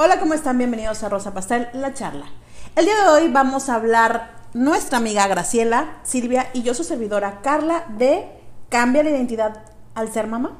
[0.00, 0.56] Hola, ¿cómo están?
[0.58, 2.26] Bienvenidos a Rosa Pastel, la charla.
[2.76, 7.40] El día de hoy vamos a hablar nuestra amiga Graciela, Silvia y yo su servidora
[7.42, 8.28] Carla de
[8.68, 9.60] Cambia la identidad
[9.96, 10.56] al ser mamá.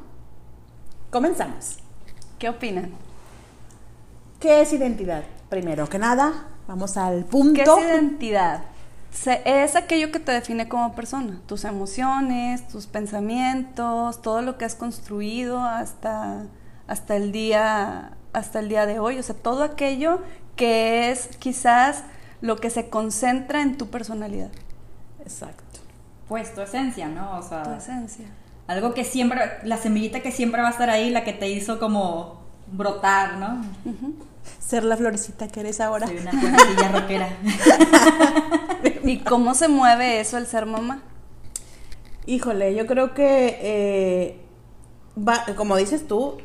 [1.10, 1.76] Comenzamos.
[2.40, 2.90] ¿Qué opinan?
[4.40, 5.22] ¿Qué es identidad?
[5.48, 7.54] Primero que nada, vamos al punto.
[7.54, 8.62] ¿Qué es identidad?
[9.44, 14.74] es aquello que te define como persona, tus emociones, tus pensamientos, todo lo que has
[14.74, 16.46] construido hasta,
[16.88, 20.20] hasta, el día, hasta el día de hoy, o sea, todo aquello
[20.56, 22.04] que es quizás
[22.40, 24.50] lo que se concentra en tu personalidad.
[25.20, 25.80] Exacto.
[26.28, 27.38] Pues tu esencia, ¿no?
[27.38, 28.26] O sea, tu esencia.
[28.66, 31.78] Algo que siempre, la semillita que siempre va a estar ahí, la que te hizo
[31.78, 33.64] como brotar, ¿no?
[34.60, 36.06] Ser la florecita que eres ahora.
[36.06, 37.28] Soy una florecilla rockera.
[39.04, 41.02] ¿Y cómo se mueve eso el ser mamá?
[42.26, 44.40] Híjole, yo creo que eh,
[45.16, 46.36] va, como dices tú,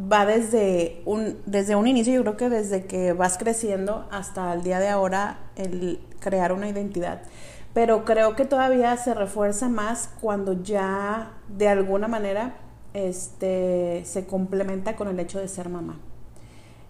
[0.00, 4.62] va desde un, desde un inicio, yo creo que desde que vas creciendo hasta el
[4.62, 7.22] día de ahora, el crear una identidad.
[7.72, 12.56] Pero creo que todavía se refuerza más cuando ya de alguna manera
[12.94, 15.98] este, se complementa con el hecho de ser mamá.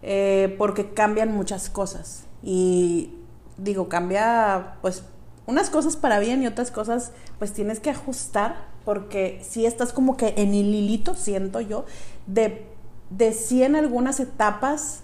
[0.03, 2.27] Eh, porque cambian muchas cosas.
[2.43, 3.15] Y
[3.57, 5.05] digo, cambia pues
[5.47, 10.17] unas cosas para bien y otras cosas pues tienes que ajustar porque si estás como
[10.17, 11.85] que en el hilito, siento yo,
[12.29, 12.65] de,
[13.11, 15.01] de sí en algunas etapas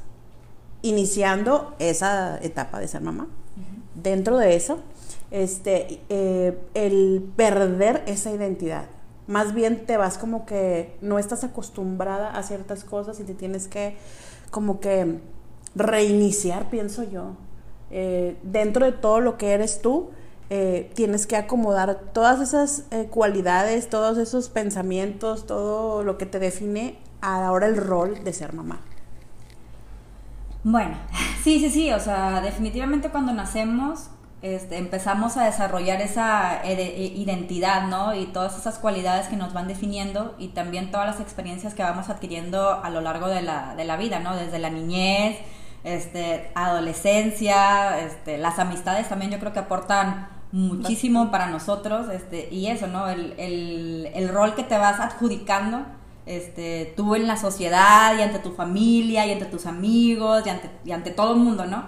[0.83, 3.29] iniciando esa etapa de ser mamá.
[3.95, 4.81] Dentro de eso,
[5.31, 8.87] este, eh, el perder esa identidad.
[9.27, 13.69] Más bien te vas como que no estás acostumbrada a ciertas cosas y te tienes
[13.69, 13.97] que
[14.51, 15.21] como que
[15.75, 17.37] reiniciar, pienso yo.
[17.91, 20.11] Eh, dentro de todo lo que eres tú,
[20.51, 26.39] eh, tienes que acomodar todas esas eh, cualidades, todos esos pensamientos, todo lo que te
[26.39, 28.81] define ahora el rol de ser mamá.
[30.65, 30.97] Bueno,
[31.43, 34.11] sí, sí, sí, o sea, definitivamente cuando nacemos
[34.43, 38.13] este, empezamos a desarrollar esa identidad, ¿no?
[38.13, 42.09] Y todas esas cualidades que nos van definiendo y también todas las experiencias que vamos
[42.09, 44.35] adquiriendo a lo largo de la, de la vida, ¿no?
[44.35, 45.39] Desde la niñez,
[45.85, 52.67] este, adolescencia, este, las amistades también yo creo que aportan muchísimo para nosotros, este, y
[52.67, 53.09] eso, ¿no?
[53.09, 55.87] El, el, el rol que te vas adjudicando,
[56.27, 60.71] este, tú en la sociedad y ante tu familia y ante tus amigos y ante,
[60.85, 61.87] y ante todo el mundo, ¿no?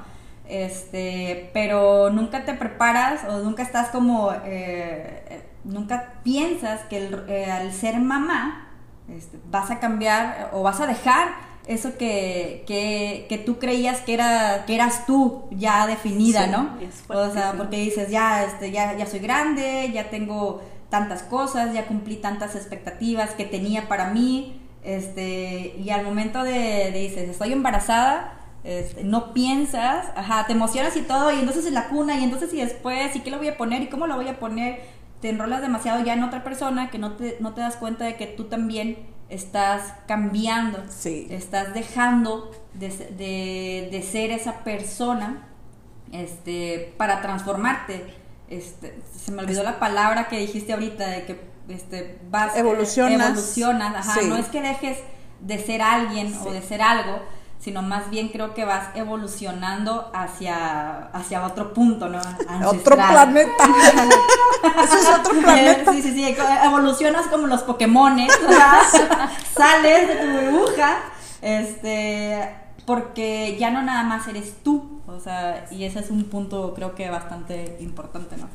[0.48, 7.72] Este, pero nunca te preparas o nunca estás como, eh, nunca piensas que eh, al
[7.72, 8.68] ser mamá
[9.08, 11.28] este, vas a cambiar o vas a dejar
[11.66, 16.76] eso que, que, que, tú creías que era que eras tú ya definida, ¿no?
[17.08, 20.60] O sea, porque dices, ya, este, ya, ya soy grande, ya tengo
[20.94, 26.92] tantas cosas, ya cumplí tantas expectativas que tenía para mí, este, y al momento de,
[26.92, 31.88] dices, estoy embarazada, este, no piensas, ajá, te emocionas y todo, y entonces en la
[31.88, 34.28] cuna, y entonces y después, y qué lo voy a poner, y cómo lo voy
[34.28, 34.82] a poner,
[35.20, 38.14] te enrolas demasiado ya en otra persona que no te, no te das cuenta de
[38.14, 45.48] que tú también estás cambiando, estás dejando de, ser esa persona
[46.12, 48.22] este, para transformarte.
[48.58, 54.16] Este, se me olvidó la palabra que dijiste ahorita de que este, vas evolucionas, evolucionas
[54.26, 54.98] no es que dejes
[55.40, 57.20] de ser alguien o de ser algo,
[57.58, 62.20] sino más bien creo que vas evolucionando hacia, hacia otro punto, ¿no?
[62.66, 63.64] Otro planeta.
[64.84, 65.92] Eso es otro planeta.
[65.92, 68.32] Sí, sí, sí, evolucionas como los Pokémones,
[69.54, 70.96] sales de tu burbuja,
[71.42, 76.74] este, porque ya no nada más eres tú, o sea, y ese es un punto
[76.74, 78.48] creo que bastante importante, ¿no?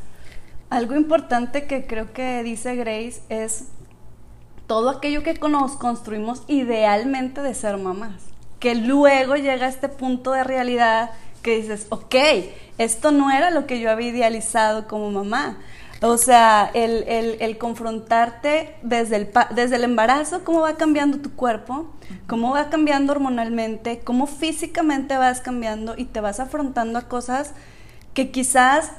[0.69, 3.69] Algo importante que creo que dice Grace es
[4.67, 8.29] todo aquello que nos construimos idealmente de ser mamás
[8.59, 12.15] que luego llega a este punto de realidad que dices, ok,
[12.77, 15.57] esto no era lo que yo había idealizado como mamá.
[16.01, 21.87] O sea, el, confrontarte desde el, desde el embarazo, cómo va cambiando tu cuerpo,
[22.25, 27.53] cómo va cambiando hormonalmente, cómo físicamente vas cambiando y te vas afrontando a cosas
[28.13, 28.91] que quizás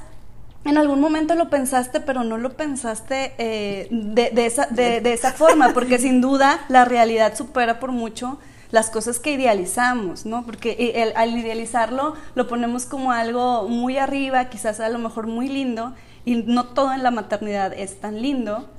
[0.63, 5.73] en algún momento lo pensaste, pero no lo pensaste eh, de, esa, de esa forma,
[5.73, 8.37] porque sin duda la realidad supera por mucho
[8.71, 10.45] las cosas que idealizamos, ¿no?
[10.45, 15.93] Porque al idealizarlo lo ponemos como algo muy arriba, quizás a lo mejor muy lindo,
[16.25, 18.69] y no todo en la maternidad es tan lindo.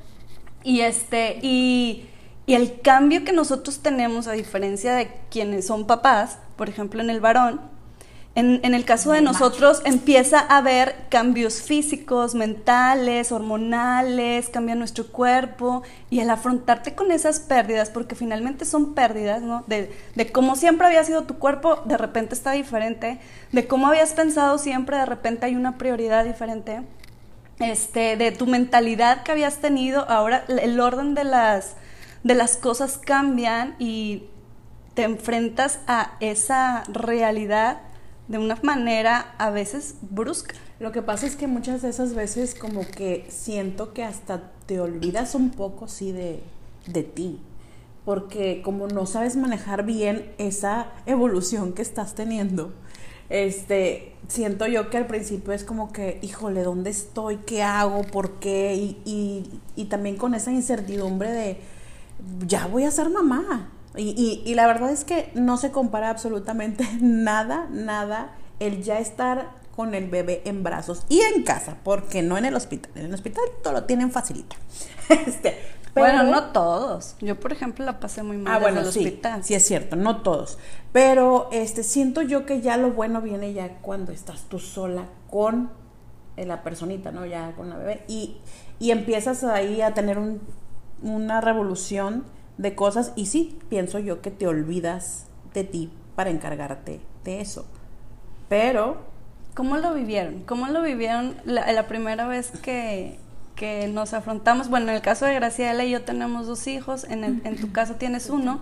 [0.65, 2.07] Y este, y,
[2.47, 7.11] y el cambio que nosotros tenemos, a diferencia de quienes son papás, por ejemplo en
[7.11, 7.61] el varón,
[8.35, 15.05] En, en, el caso de nosotros empieza a haber cambios físicos, mentales, hormonales, cambia nuestro
[15.09, 19.65] cuerpo y el afrontarte con esas pérdidas, porque finalmente son pérdidas, ¿no?
[19.67, 23.19] De, de cómo siempre había sido tu cuerpo, de repente está diferente,
[23.53, 26.81] de cómo habías pensado siempre, de repente hay una prioridad diferente,
[27.63, 31.77] este, de tu mentalidad que habías tenido, ahora el orden de las,
[32.23, 34.25] de las cosas cambian y
[34.95, 37.81] te enfrentas a esa realidad
[38.29, 40.55] de una manera a veces brusca.
[40.81, 44.81] Lo que pasa es que muchas de esas veces como que siento que hasta te
[44.81, 46.43] olvidas un poco, sí, de,
[46.87, 47.41] de ti.
[48.05, 52.73] Porque como no sabes manejar bien esa evolución que estás teniendo,
[53.29, 57.37] este, siento yo que al principio es como que, híjole, ¿dónde estoy?
[57.39, 58.03] ¿Qué hago?
[58.03, 58.75] ¿Por qué?
[58.75, 61.61] Y, y, y también con esa incertidumbre de,
[62.47, 63.71] ya voy a ser mamá.
[63.95, 69.51] Y, y, la verdad es que no se compara absolutamente nada, nada el ya estar
[69.77, 72.91] con el bebé en brazos y en casa, porque no en el hospital.
[72.95, 74.57] En el hospital todo lo tienen facilita.
[75.27, 75.59] Este,
[75.95, 77.17] bueno, no todos.
[77.21, 79.45] Yo, por ejemplo, la pasé muy mal ah, bueno, el sí, hospital.
[79.45, 80.59] Sí, es cierto, no todos.
[80.93, 85.71] Pero este, siento yo que ya lo bueno viene ya cuando estás tú sola con
[86.37, 87.27] la personita, ¿no?
[87.27, 88.05] Ya con la bebé.
[88.09, 88.39] Y,
[88.79, 90.41] y empiezas ahí a tener un,
[91.03, 92.25] una revolución
[92.59, 97.67] de cosas y sí, pienso yo que te olvidas de ti para encargarte de eso.
[98.49, 99.13] Pero...
[99.55, 100.45] ¿Cómo lo vivieron?
[100.45, 103.19] ¿Cómo lo vivieron la, la primera vez que,
[103.55, 104.69] que, nos afrontamos?
[104.69, 107.73] Bueno, en el caso de Graciela y yo tenemos dos hijos, en, el, en tu
[107.73, 108.61] caso tienes uno.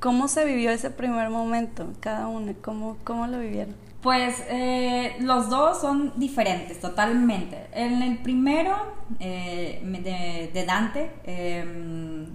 [0.00, 2.52] ¿Cómo se vivió ese primer momento, cada uno?
[2.62, 3.74] ¿Cómo, cómo lo vivieron?
[4.02, 7.66] Pues eh, los dos son diferentes, totalmente.
[7.72, 8.76] En el primero,
[9.18, 12.26] eh, de, de, Dante, eh,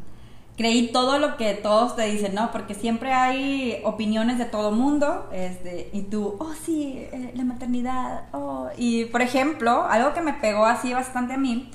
[0.57, 2.51] creí todo lo que todos te dicen, ¿no?
[2.51, 8.25] Porque siempre hay opiniones de todo mundo, este, y tú, oh sí, eh, la maternidad,
[8.33, 8.69] oh.
[8.77, 11.71] Y por ejemplo, algo que me pegó así bastante a mí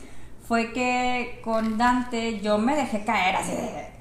[0.47, 3.53] fue que con Dante yo me dejé caer así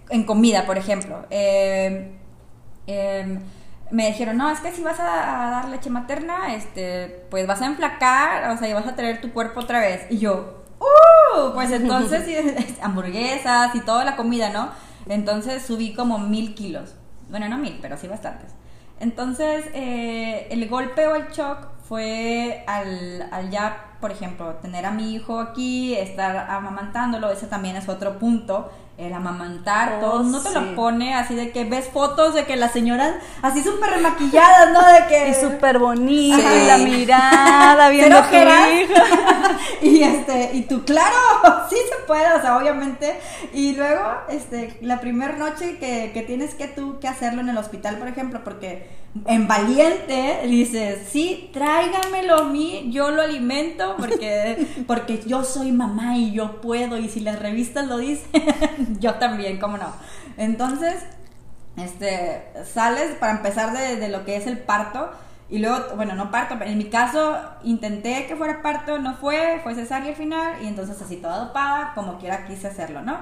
[0.09, 1.25] en comida, por ejemplo.
[1.29, 2.11] Eh,
[2.87, 3.39] eh,
[3.91, 7.67] me dijeron, no, es que si vas a, dar leche materna, este, pues vas a
[7.67, 10.05] enflacar, o sea, y vas a tener tu cuerpo otra vez.
[10.09, 11.53] Y yo, ¡Uh!
[11.53, 12.27] Pues entonces,
[12.81, 14.69] hamburguesas y toda la comida, ¿no?
[15.07, 16.95] Entonces subí como mil kilos.
[17.29, 18.51] Bueno, no mil, pero sí bastantes.
[18.99, 24.91] Entonces, eh, el golpe o el shock fue al, al, ya, por ejemplo, tener a
[24.91, 30.51] mi hijo aquí, estar amamantándolo, ese también es otro punto el amamantar, todo, no te
[30.51, 34.85] lo pone así de que ves fotos de que las señoras así súper remaquilladas, ¿no?
[34.87, 35.29] De que...
[35.29, 38.35] Y súper bonita, y la mirada, viendo tu
[39.81, 41.15] y este, y tú, claro,
[41.69, 43.19] sí se puede, o sea, obviamente.
[43.53, 47.57] Y luego, este, la primera noche que, que tienes que tú que hacerlo en el
[47.57, 48.87] hospital, por ejemplo, porque
[49.27, 56.17] en valiente dices, sí, tráigamelo a mí, yo lo alimento porque, porque yo soy mamá
[56.17, 58.25] y yo puedo, y si las revistas lo dicen,
[58.99, 59.91] yo también, ¿cómo no?
[60.37, 61.03] Entonces,
[61.77, 65.11] este, sales para empezar de, lo que es el parto,
[65.49, 69.59] y luego, bueno, no parto, pero en mi caso intenté que fuera parto, no fue,
[69.63, 73.19] fue cesárea al final, y entonces así toda dopada, como quiera quise hacerlo, ¿no?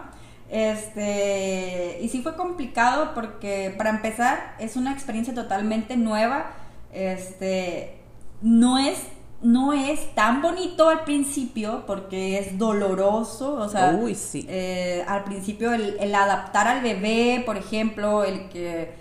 [0.49, 6.51] Este, y sí fue complicado porque para empezar es una experiencia totalmente nueva.
[6.91, 7.97] Este,
[8.43, 8.99] no es
[9.43, 14.45] no es tan bonito al principio porque es doloroso, o sea, Uy, sí.
[14.49, 18.95] eh, al principio el, el, adaptar al bebé, por ejemplo, el que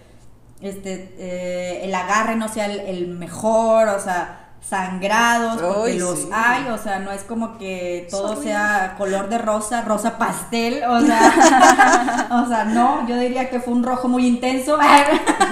[0.61, 6.21] este, eh, el agarre no sea el, el mejor, o sea, sangrados, porque Uy, los
[6.21, 6.28] sí.
[6.33, 8.47] hay, o sea, no es como que todo Soy...
[8.47, 13.75] sea color de rosa, rosa pastel, o sea, o sea, no, yo diría que fue
[13.75, 14.78] un rojo muy intenso,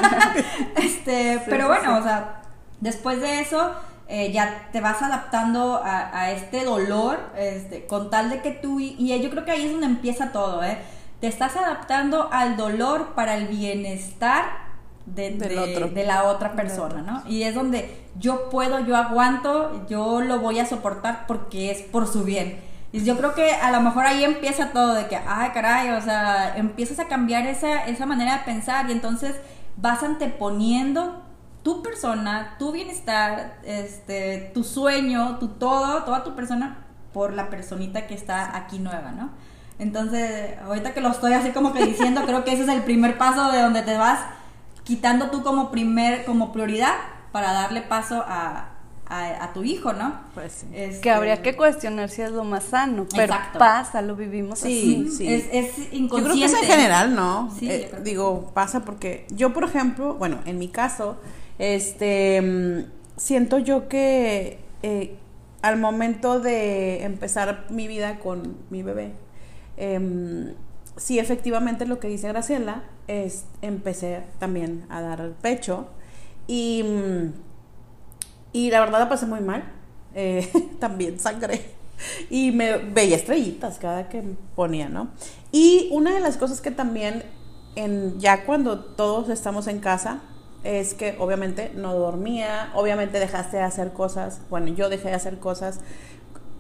[0.77, 2.01] este, sí, pero bueno, sí.
[2.01, 2.43] o sea,
[2.81, 3.73] después de eso,
[4.11, 8.81] eh, ya te vas adaptando a, a, este dolor, este, con tal de que tú,
[8.81, 10.79] y, y yo creo que ahí es donde empieza todo, ¿eh?
[11.21, 14.47] Te estás adaptando al dolor para el bienestar
[15.07, 17.23] de, de, de, la otra persona, ¿no?
[17.31, 22.09] Y es donde yo puedo, yo aguanto, yo lo voy a soportar porque es por
[22.09, 22.59] su bien.
[22.91, 26.01] Y yo creo que a lo mejor ahí empieza todo de que, ay, caray, o
[26.01, 29.37] sea, empiezas a cambiar esa, esa manera de pensar y entonces
[29.77, 31.23] vas anteponiendo
[31.63, 36.79] tu persona, tu bienestar, este, tu sueño, tu todo, toda tu persona
[37.13, 39.31] por la personita que está aquí nueva, ¿no?
[39.79, 43.19] Entonces, ahorita que lo estoy así como que diciendo, creo que ese es el primer
[43.19, 44.21] paso de donde te vas
[44.85, 46.95] quitando tú como primer, como prioridad
[47.33, 48.71] para darle paso a,
[49.07, 50.15] a, a tu hijo, ¿no?
[50.35, 50.67] Pues sí.
[50.75, 51.01] este...
[51.01, 53.59] Que habría que cuestionar si es lo más sano, pero Exacto.
[53.59, 55.17] pasa, lo vivimos sí, así.
[55.17, 56.09] Sí, es, es inconsciente.
[56.09, 57.51] Yo creo que es en general, ¿no?
[57.59, 61.19] Sí, eh, digo, pasa porque yo, por ejemplo, bueno, en mi caso,
[61.61, 62.87] este
[63.19, 65.15] siento yo que eh,
[65.61, 69.13] al momento de empezar mi vida con mi bebé,
[69.77, 70.55] em,
[70.97, 75.89] sí efectivamente lo que dice Graciela es empecé también a dar el pecho
[76.47, 76.83] y,
[78.53, 79.71] y la verdad la pasé muy mal.
[80.15, 80.51] Eh,
[80.81, 81.61] también sangré
[82.31, 84.25] y me veía estrellitas cada que
[84.57, 85.11] ponía, ¿no?
[85.53, 87.23] Y una de las cosas que también
[87.77, 90.23] en, ya cuando todos estamos en casa
[90.65, 95.39] es que obviamente no dormía, obviamente dejaste de hacer cosas, bueno, yo dejé de hacer
[95.39, 95.81] cosas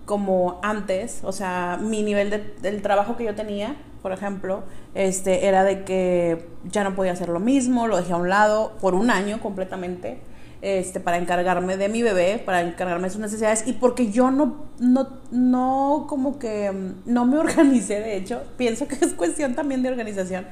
[0.06, 4.64] como antes, o sea, mi nivel de, del trabajo que yo tenía, por ejemplo,
[4.94, 8.72] este, era de que ya no podía hacer lo mismo, lo dejé a un lado
[8.80, 10.18] por un año completamente,
[10.62, 14.66] este, para encargarme de mi bebé, para encargarme de sus necesidades y porque yo no,
[14.78, 19.82] no, no, como que mm, no me organicé, de hecho, pienso que es cuestión también
[19.82, 20.46] de organización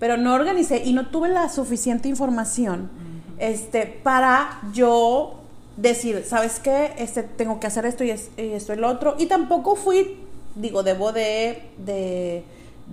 [0.00, 2.90] pero no organicé y no tuve la suficiente información
[3.38, 5.40] este, para yo
[5.76, 6.94] decir, ¿sabes qué?
[6.98, 9.14] Este, tengo que hacer esto y, esto y lo otro.
[9.18, 10.18] Y tampoco fui,
[10.54, 12.44] digo, debo de, de,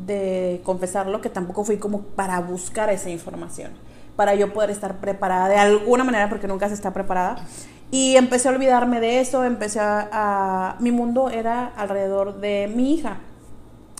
[0.05, 3.71] de confesarlo, que tampoco fui como para buscar esa información,
[4.17, 7.37] para yo poder estar preparada de alguna manera, porque nunca se está preparada.
[7.89, 13.19] Y empecé a olvidarme de eso, empecé a mi mundo era alrededor de mi hija.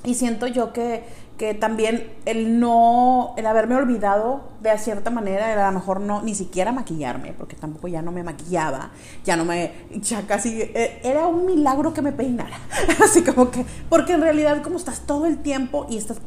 [0.04, 1.04] Y siento yo que
[1.38, 6.34] que también el no, el haberme olvidado de cierta manera, a lo mejor no, ni
[6.34, 8.90] siquiera maquillarme, porque tampoco ya no me maquillaba,
[9.24, 12.58] ya no me, ya casi, eh, era un milagro que me peinara,
[13.04, 16.18] así como que, porque en realidad como estás todo el tiempo y estás,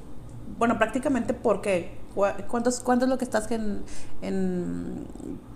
[0.58, 1.98] bueno, prácticamente porque,
[2.48, 3.82] ¿cuántos, cuánto es lo que estás en,
[4.22, 5.06] en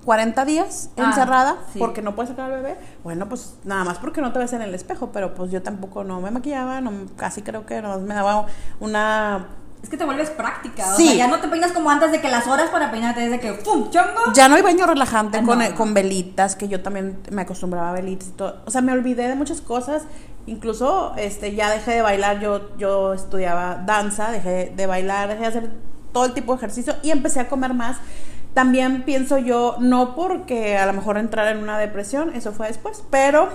[0.04, 2.76] 40 días ah, encerrada porque no puedes sacar al bebé?
[3.02, 6.04] Bueno, pues nada más porque no te ves en el espejo, pero pues yo tampoco
[6.04, 8.46] no me maquillaba, no, casi creo que no me daba
[8.80, 9.46] una
[9.84, 12.30] es que te vuelves práctica, o sea, ya no te peinas como antes de que
[12.30, 13.90] las horas para peinarte desde que ¡pum!
[13.90, 14.32] chongo.
[14.32, 18.28] Ya no hay baño relajante con, con, velitas, que yo también me acostumbraba a velitas
[18.28, 18.62] y todo.
[18.64, 20.04] O sea, me olvidé de muchas cosas.
[20.46, 25.46] Incluso este ya dejé de bailar, yo yo estudiaba danza, dejé de bailar, dejé de
[25.48, 25.70] hacer
[26.14, 27.98] todo el tipo de ejercicio y empecé a comer más
[28.54, 33.02] también pienso yo, no porque a lo mejor entrar en una depresión, eso fue después,
[33.10, 33.48] pero,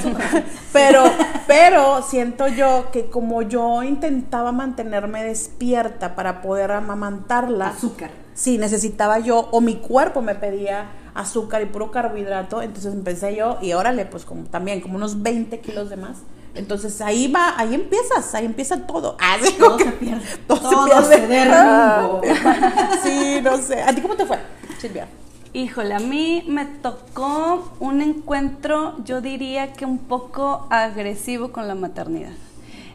[0.72, 1.04] pero,
[1.46, 7.68] pero siento yo que como yo intentaba mantenerme despierta para poder amamantarla.
[7.68, 8.10] Azúcar.
[8.34, 13.58] Sí, necesitaba yo, o mi cuerpo me pedía azúcar y puro carbohidrato, entonces empecé yo
[13.62, 16.18] y órale, pues como también, como unos 20 kilos de más.
[16.56, 19.16] Entonces ahí va, ahí empiezas, ahí empieza todo.
[19.28, 20.24] Ah, todo se pierde.
[20.46, 22.34] Todo, se, pierde.
[23.02, 23.82] sí, no sé.
[23.82, 24.38] ¿A ti cómo te fue,
[24.78, 25.08] Silvia?
[25.52, 31.74] Híjole, a mí me tocó un encuentro, yo diría que un poco agresivo con la
[31.74, 32.32] maternidad.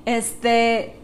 [0.05, 0.95] Este,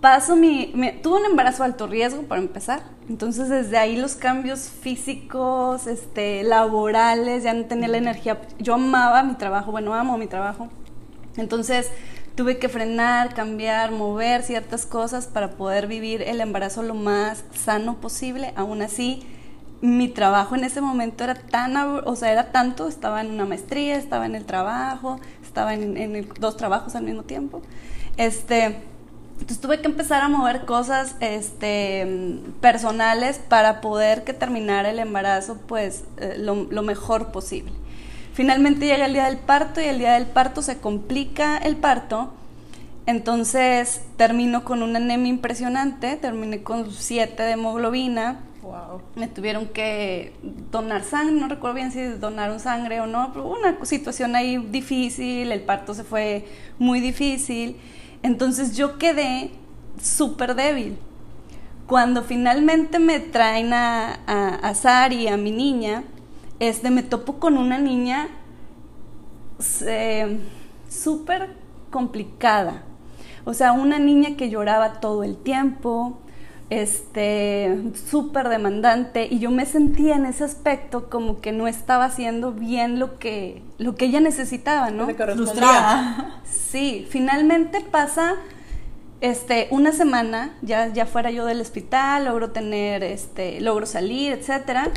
[0.00, 4.68] paso mi, tuve un embarazo de alto riesgo para empezar, entonces desde ahí los cambios
[4.68, 10.26] físicos, este, laborales, ya no tenía la energía, yo amaba mi trabajo, bueno, amo mi
[10.26, 10.68] trabajo,
[11.36, 11.90] entonces
[12.34, 18.00] tuve que frenar, cambiar, mover ciertas cosas para poder vivir el embarazo lo más sano
[18.00, 18.52] posible.
[18.56, 19.22] Aún así,
[19.80, 23.96] mi trabajo en ese momento era tan, o sea, era tanto, estaba en una maestría,
[23.96, 27.62] estaba en el trabajo, estaba en, dos trabajos al mismo tiempo.
[28.16, 28.82] Este,
[29.34, 35.58] entonces tuve que empezar a mover cosas este, personales para poder que terminara el embarazo
[35.66, 37.72] pues eh, lo mejor posible.
[38.34, 42.32] Finalmente llega el día del parto y el día del parto se complica el parto.
[43.06, 48.40] Entonces termino con una anemia impresionante, terminé con 7 de hemoglobina.
[48.60, 49.02] Wow.
[49.14, 50.32] Me tuvieron que
[50.72, 55.52] donar sangre, no recuerdo bien si donaron sangre o no, pero una situación ahí difícil,
[55.52, 56.44] el parto se fue
[56.80, 57.76] muy difícil.
[58.24, 59.52] Entonces yo quedé
[60.02, 60.98] súper débil.
[61.86, 66.02] Cuando finalmente me traen a, a, a Sari, a mi niña,
[66.60, 68.28] este, me topo con una niña
[70.88, 71.50] súper
[71.90, 72.82] complicada.
[73.44, 76.18] O sea, una niña que lloraba todo el tiempo,
[76.70, 82.52] este, súper demandante, y yo me sentía en ese aspecto como que no estaba haciendo
[82.52, 85.06] bien lo que, lo que ella necesitaba, ¿no?
[85.06, 86.40] Frustrada.
[86.44, 88.34] Sí, finalmente pasa
[89.20, 94.90] este, una semana, ya, ya fuera yo del hospital, logro tener, este, logro salir, etcétera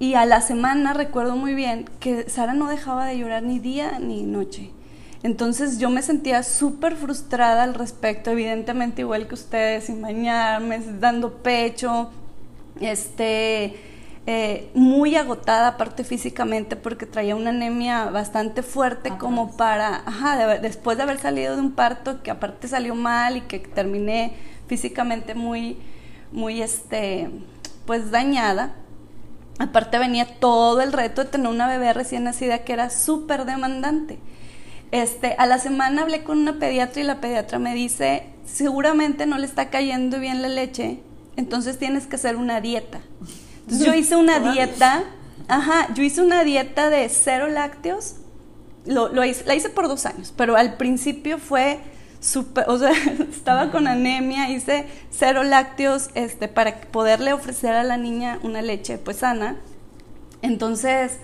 [0.00, 3.98] y a la semana recuerdo muy bien que Sara no dejaba de llorar ni día
[4.00, 4.70] ni noche.
[5.22, 11.34] Entonces yo me sentía súper frustrada al respecto, evidentemente igual que ustedes, sin bañarme, dando
[11.42, 12.10] pecho,
[12.80, 13.76] este,
[14.26, 20.96] eh, muy agotada aparte físicamente porque traía una anemia bastante fuerte como para, ajá, después
[20.96, 24.32] de haber salido de un parto que aparte salió mal y que terminé
[24.66, 25.76] físicamente muy,
[26.32, 27.28] muy, este,
[27.84, 28.76] pues dañada
[29.60, 34.18] Aparte venía todo el reto de tener una bebé recién nacida que era súper demandante.
[34.90, 39.36] Este, a la semana hablé con una pediatra y la pediatra me dice, seguramente no
[39.36, 41.02] le está cayendo bien la leche,
[41.36, 43.02] entonces tienes que hacer una dieta.
[43.64, 45.04] Entonces yo hice una dieta,
[45.46, 48.14] ajá, yo hice una dieta de cero lácteos,
[48.86, 51.80] lo, lo hice, la hice por dos años, pero al principio fue
[52.20, 52.92] súper, o sea,
[53.30, 58.98] estaba con anemia, hice cero lácteos este, para poderle ofrecer a la niña una leche
[58.98, 59.56] pues sana.
[60.42, 61.18] Entonces,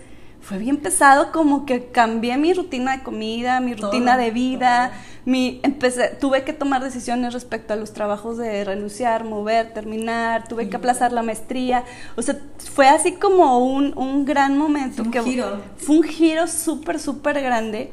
[0.47, 4.93] fue bien pesado, como que cambié mi rutina de comida, mi rutina de vida,
[5.25, 10.69] mi, empecé, tuve que tomar decisiones respecto a los trabajos de renunciar, mover, terminar, tuve
[10.69, 11.85] que aplazar la maestría,
[12.15, 15.03] o sea, fue así como un, un gran momento.
[15.03, 15.63] Un que, giro.
[15.79, 17.91] Fue un giro súper, súper grande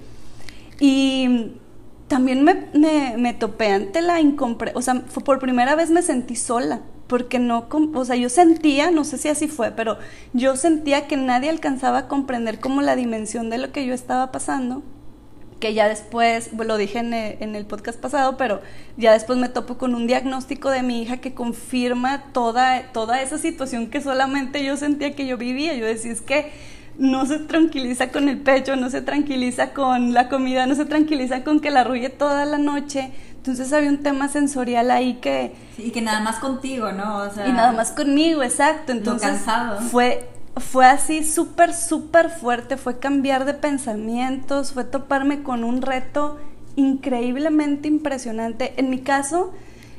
[0.79, 1.53] y
[2.13, 6.82] también me, me, topé ante la incomprensión, o sea, por primera vez me sentí sola
[7.08, 9.98] porque no, o sea, yo sentía, no sé si así fue, pero
[10.32, 14.32] yo sentía que nadie alcanzaba a comprender como la dimensión de lo que yo estaba
[14.32, 14.84] pasando,
[15.60, 18.62] que ya después, lo dije en el, en el podcast pasado, pero
[18.96, 23.39] ya después me topo con un diagnóstico de mi hija que confirma toda, toda esa
[23.39, 25.74] situación que solamente yo sentía que yo vivía.
[25.74, 26.51] Yo decía, es que
[26.98, 31.44] no se tranquiliza con el pecho, no se tranquiliza con la comida, no se tranquiliza
[31.44, 33.12] con que la arrulle toda la noche.
[33.36, 35.54] Entonces había un tema sensorial ahí que...
[35.78, 37.18] y que nada más contigo, ¿no?
[37.18, 38.92] O sea, y nada más conmigo, exacto.
[38.92, 39.42] Entonces
[39.92, 46.38] fue fue así súper, súper fuerte, fue cambiar de pensamientos, fue toparme con un reto
[46.76, 48.74] increíblemente impresionante.
[48.78, 49.52] En mi caso,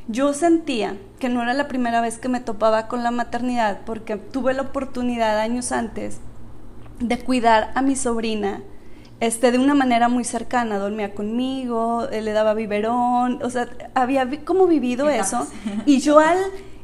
[0.06, 4.16] yo sentía que no era la primera vez que me topaba con la maternidad, porque
[4.16, 6.20] tuve la oportunidad años antes
[7.00, 8.62] de cuidar a mi sobrina
[9.20, 14.66] este, de una manera muy cercana, dormía conmigo, le daba biberón, o sea, había como
[14.66, 15.46] vivido eso.
[15.86, 16.38] Y yo al,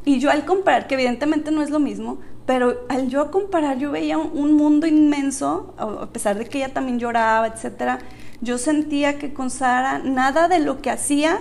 [0.04, 3.90] y yo al comparar, que evidentemente no es lo mismo, pero al yo comparar yo
[3.90, 7.98] veía un mundo inmenso, a pesar de que ella también lloraba, etcétera,
[8.40, 11.40] yo sentía que con Sara nada de lo que hacía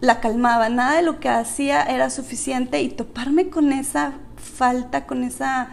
[0.00, 5.22] la calmaba, nada de lo que hacía era suficiente y toparme con esa falta, con
[5.22, 5.68] esa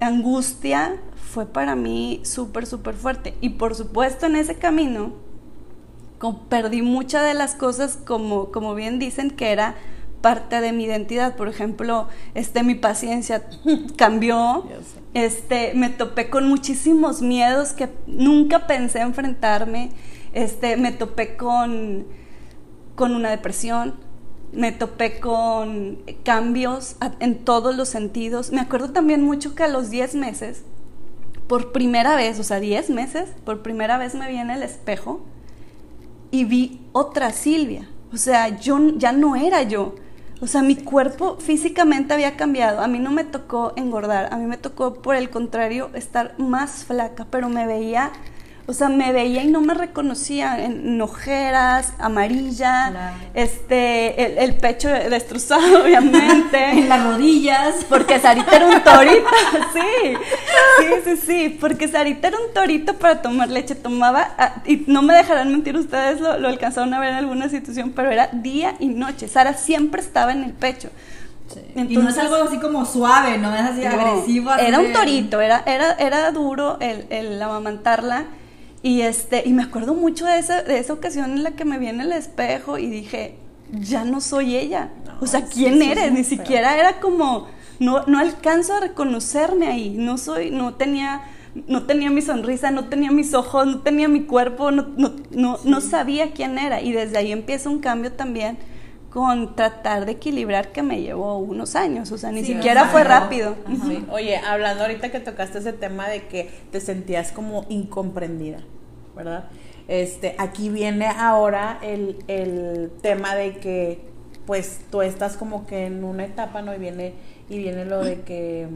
[0.00, 0.96] angustia,
[1.32, 3.34] fue para mí súper, súper fuerte.
[3.40, 5.12] Y por supuesto en ese camino
[6.50, 9.74] perdí muchas de las cosas como, como bien dicen que era
[10.20, 11.34] parte de mi identidad.
[11.34, 13.44] Por ejemplo, este, mi paciencia
[13.96, 14.66] cambió.
[15.14, 19.90] Este, me topé con muchísimos miedos que nunca pensé enfrentarme.
[20.34, 22.04] Este, me topé con,
[22.94, 23.94] con una depresión.
[24.52, 28.52] Me topé con cambios en todos los sentidos.
[28.52, 30.64] Me acuerdo también mucho que a los 10 meses
[31.46, 35.20] por primera vez, o sea, 10 meses, por primera vez me vi en el espejo
[36.30, 37.88] y vi otra Silvia.
[38.12, 39.94] O sea, yo ya no era yo.
[40.40, 42.80] O sea, mi cuerpo físicamente había cambiado.
[42.80, 46.84] A mí no me tocó engordar, a mí me tocó, por el contrario, estar más
[46.84, 48.12] flaca, pero me veía
[48.64, 55.82] o sea, me veía y no me reconocía en ojeras, amarilla, este, el, pecho destrozado,
[55.84, 56.64] obviamente.
[56.70, 57.84] en las rodillas.
[57.88, 59.28] Porque Sarita era un torito,
[59.72, 60.16] sí,
[60.78, 65.02] sí, sí, sí, porque Sarita era un torito para tomar leche, tomaba, ah, y no
[65.02, 68.76] me dejarán mentir ustedes, lo, lo alcanzaron a ver en alguna situación, pero era día
[68.78, 70.88] y noche, Sara siempre estaba en el pecho.
[71.74, 74.54] y no es algo así como suave, no es así agresivo.
[74.54, 78.26] era un torito, era, era, era duro el, el amamantarla
[78.82, 81.78] y, este, y me acuerdo mucho de esa, de esa ocasión en la que me
[81.78, 83.36] vi en el espejo y dije,
[83.70, 84.90] ya no soy ella.
[85.20, 86.12] o sea, ¿quién eres?
[86.12, 87.46] Ni siquiera era como,
[87.78, 89.94] no, no alcanzo a reconocerme ahí.
[89.96, 91.22] No soy, no tenía,
[91.68, 95.58] no tenía mi sonrisa, no tenía mis ojos, no tenía mi cuerpo, no, no, no,
[95.64, 96.80] no sabía quién era.
[96.80, 98.58] Y desde ahí empieza un cambio también
[99.12, 103.56] con tratar de equilibrar que me llevó unos años, o sea, ni siquiera fue rápido.
[104.10, 108.60] Oye, hablando ahorita que tocaste ese tema de que te sentías como incomprendida,
[109.14, 109.50] ¿verdad?
[109.86, 114.00] Este, aquí viene ahora el, el tema de que
[114.46, 116.74] pues tú estás como que en una etapa, ¿no?
[116.74, 117.12] Y viene,
[117.50, 118.68] y viene lo de que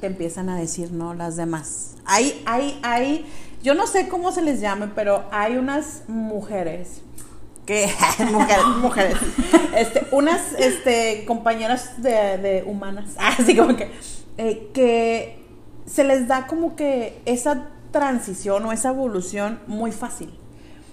[0.00, 1.14] te empiezan a decir, ¿no?
[1.14, 1.96] Las demás.
[2.04, 3.24] Hay, hay, hay,
[3.62, 7.00] yo no sé cómo se les llame, pero hay unas mujeres
[7.68, 7.86] que
[8.32, 9.16] mujeres, mujeres,
[9.76, 13.90] este, unas este, compañeras de, humanas, así como que,
[14.38, 15.44] eh, que
[15.84, 20.32] se les da como que esa transición o esa evolución muy fácil.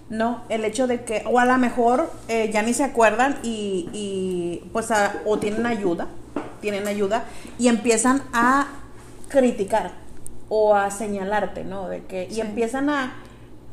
[0.09, 0.43] ¿no?
[0.49, 4.69] El hecho de que, o a lo mejor eh, ya ni se acuerdan y, y
[4.73, 4.89] pues,
[5.25, 6.07] o tienen ayuda,
[6.59, 7.23] tienen ayuda
[7.57, 8.67] y empiezan a
[9.29, 9.93] criticar
[10.49, 11.87] o a señalarte, ¿no?
[11.87, 13.15] De que, y empiezan a,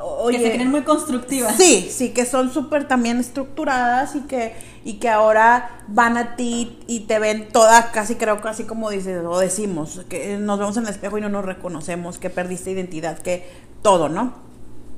[0.03, 1.57] Oye, que se creen muy constructivas.
[1.57, 6.79] Sí, sí, que son súper también estructuradas y que, y que ahora van a ti
[6.87, 10.85] y te ven toda, casi creo, casi como dices, o decimos, que nos vemos en
[10.85, 13.47] el espejo y no nos reconocemos, que perdiste identidad, que
[13.83, 14.35] todo, ¿no?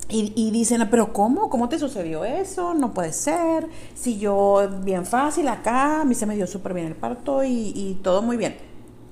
[0.09, 1.49] Y, y dicen, pero ¿cómo?
[1.49, 2.75] ¿Cómo te sucedió eso?
[2.75, 3.69] No puede ser.
[3.95, 7.73] Si yo, bien fácil acá, a mí se me dio súper bien el parto y,
[7.75, 8.57] y todo muy bien.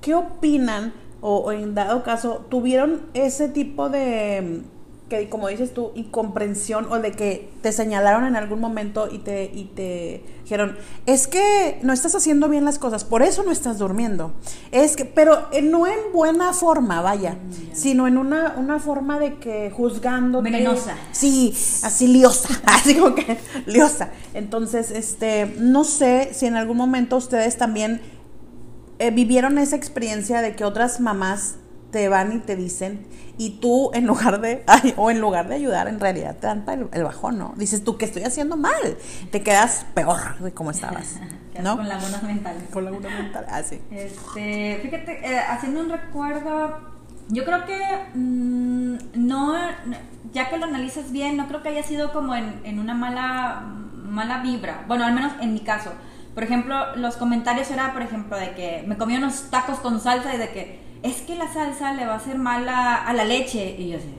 [0.01, 0.93] ¿Qué opinan?
[1.19, 4.61] O, o en dado caso, ¿tuvieron ese tipo de,
[5.13, 9.45] que como dices tú, incomprensión o de que te señalaron en algún momento y te,
[9.53, 13.77] y te dijeron, es que no estás haciendo bien las cosas, por eso no estás
[13.77, 14.33] durmiendo.
[14.71, 17.37] Es que, pero eh, no en buena forma, vaya,
[17.73, 20.41] sino en una, una forma de que juzgando.
[20.41, 20.95] Venenosa.
[21.11, 24.09] Sí, así liosa, así como que liosa.
[24.33, 28.01] Entonces, este, no sé si en algún momento ustedes también
[28.97, 31.57] eh, vivieron esa experiencia de que otras mamás
[31.93, 33.05] te van y te dicen
[33.37, 36.65] y tú en lugar de ay, o en lugar de ayudar en realidad te dan
[36.67, 38.97] el, el, bajón no dices tú que estoy haciendo mal
[39.31, 41.19] te quedas peor de cómo estabas
[41.61, 43.79] no con lagunas mentales con lagunas mentales ah sí.
[43.91, 46.91] Este fíjate eh, haciendo un recuerdo
[47.29, 47.79] yo creo que
[48.15, 49.53] mmm, no
[50.33, 53.63] ya que lo analizas bien no creo que haya sido como en, en una mala
[54.13, 54.83] mala vibra.
[54.87, 55.91] Bueno al menos en mi caso.
[56.33, 60.33] Por ejemplo, los comentarios era, por ejemplo, de que me comí unos tacos con salsa
[60.33, 63.25] y de que es que la salsa le va a hacer mal a, a la
[63.25, 63.75] leche.
[63.77, 64.15] Y yo así.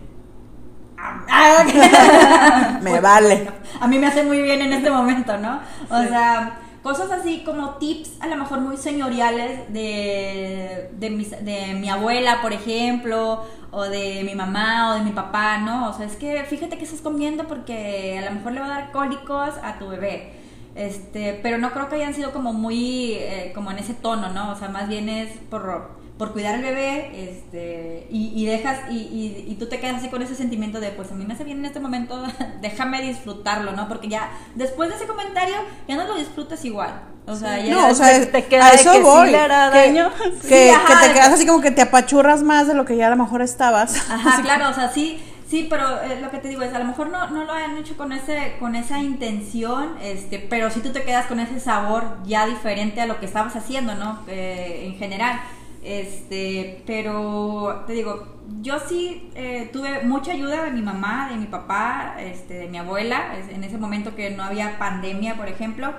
[2.83, 3.49] me vale.
[3.81, 5.61] A mí me hace muy bien en este momento, ¿no?
[5.91, 6.09] O sí.
[6.09, 11.89] sea, cosas así como tips a lo mejor muy señoriales de, de, mis, de mi
[11.89, 15.89] abuela, por ejemplo, o de mi mamá o de mi papá, ¿no?
[15.89, 18.81] O sea, es que fíjate que estás comiendo porque a lo mejor le va a
[18.81, 20.33] dar cólicos a tu bebé.
[20.75, 24.51] Este, pero no creo que hayan sido como muy, eh, como en ese tono, ¿no?
[24.51, 28.95] O sea, más bien es por, por cuidar al bebé, este, y, y dejas, y,
[28.95, 31.43] y, y, tú te quedas así con ese sentimiento de, pues a mí me hace
[31.43, 32.23] bien en este momento,
[32.61, 33.89] déjame disfrutarlo, ¿no?
[33.89, 35.57] Porque ya, después de ese comentario,
[35.89, 37.03] ya no lo disfrutas igual.
[37.27, 39.71] O sea, ya no, o sea, te queda a eso que voy, sí le hará
[39.73, 40.11] que, daño.
[40.43, 42.97] Que, sí, ajá, que te quedas así como que te apachurras más de lo que
[42.97, 44.09] ya a lo mejor estabas.
[44.11, 45.21] Ajá, claro, o sea, sí
[45.55, 47.77] Sí, pero eh, lo que te digo es, a lo mejor no, no lo han
[47.77, 52.17] hecho con ese con esa intención, este, pero si tú te quedas con ese sabor
[52.25, 54.21] ya diferente a lo que estabas haciendo, ¿no?
[54.27, 55.41] Eh, en general.
[55.85, 58.27] Este, pero te digo,
[58.63, 62.79] yo sí eh, tuve mucha ayuda de mi mamá, de mi papá, este, de mi
[62.79, 65.95] abuela, en ese momento que no había pandemia, por ejemplo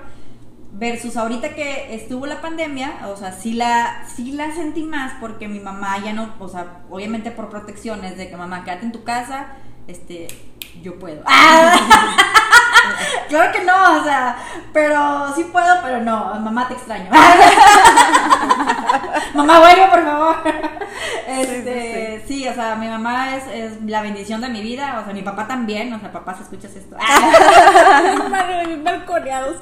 [0.78, 5.48] versus ahorita que estuvo la pandemia, o sea, sí la, sí la sentí más porque
[5.48, 9.02] mi mamá ya no, o sea, obviamente por protecciones de que mamá, quédate en tu
[9.02, 9.48] casa,
[9.88, 10.28] este,
[10.82, 11.22] yo puedo.
[13.28, 14.36] claro que no, o sea,
[14.72, 17.10] pero sí puedo, pero no, mamá te extraño.
[19.34, 20.36] mamá, vuelve, por favor.
[21.26, 24.98] Este, sí, sí, sí, o sea, mi mamá es, es, la bendición de mi vida,
[25.00, 26.96] o sea, mi papá también, o sea, papá, si escuchas esto.
[28.84, 29.56] balconeados.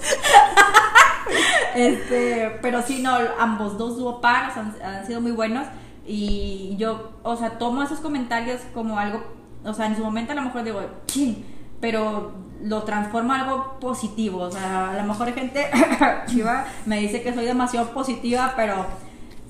[1.74, 5.66] este, pero sí, no, ambos dos dúo han, han sido muy buenos
[6.06, 9.24] y yo, o sea, tomo esos comentarios como algo,
[9.64, 11.44] o sea, en su momento a lo mejor digo, ching,
[11.80, 12.32] pero
[12.64, 14.40] lo transformo a algo positivo.
[14.40, 15.70] O sea, a lo mejor gente
[16.26, 18.86] chiva me dice que soy demasiado positiva, pero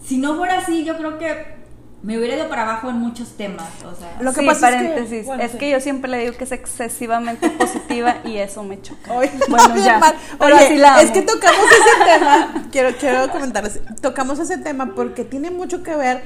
[0.05, 1.64] si no fuera así, yo creo que
[2.03, 3.70] me hubiera ido para abajo en muchos temas.
[3.83, 5.59] O sea, lo que sí, pasa paréntesis, es, que, bueno, es sí.
[5.59, 9.12] que yo siempre le digo que es excesivamente positiva y eso me choca.
[9.14, 10.00] Oye, bueno, ya.
[10.38, 15.24] Oye, así la es que tocamos ese tema, quiero, quiero comentarles, tocamos ese tema porque
[15.24, 16.24] tiene mucho que ver,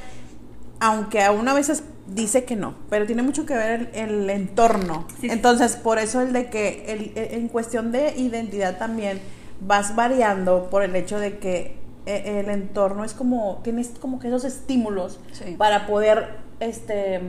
[0.80, 5.06] aunque a una veces dice que no, pero tiene mucho que ver el, el entorno.
[5.20, 9.20] Sí, Entonces, por eso el de que el, en cuestión de identidad también
[9.60, 14.44] vas variando por el hecho de que el entorno es como, tienes como que esos
[14.44, 15.56] estímulos sí.
[15.58, 17.20] para poder este,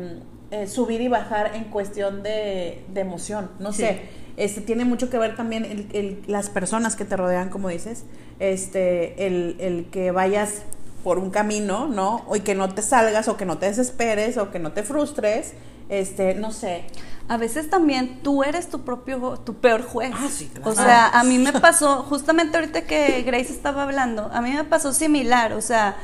[0.52, 4.02] eh, subir y bajar en cuestión de, de emoción, no sé.
[4.38, 8.06] Este, tiene mucho que ver también el, el, las personas que te rodean, como dices,
[8.40, 10.64] este, el, el que vayas
[11.04, 12.26] por un camino, ¿no?
[12.28, 14.84] O y que no te salgas o que no te desesperes o que no te
[14.84, 15.54] frustres,
[15.90, 16.86] este, no sé.
[17.28, 20.12] A veces también tú eres tu propio, tu peor juez.
[20.14, 20.72] Ah, sí, claro.
[20.72, 24.64] O sea, a mí me pasó, justamente ahorita que Grace estaba hablando, a mí me
[24.64, 25.96] pasó similar, o sea,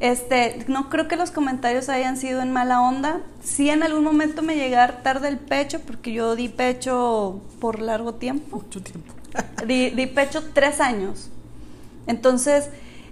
[0.00, 3.20] este, no creo que los comentarios hayan sido en mala onda.
[3.44, 7.80] Sí, en algún momento me llegué a tarde el pecho, porque yo di pecho por
[7.80, 8.56] largo tiempo.
[8.56, 9.14] Mucho tiempo.
[9.64, 11.30] di, di pecho tres años.
[12.08, 12.68] Entonces,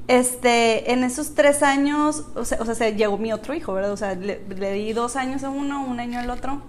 [0.08, 3.92] este, en esos tres años, o sea, o sea, se llegó mi otro hijo, ¿verdad?
[3.92, 6.62] O sea, le, le, di dos años a uno, un año al otro.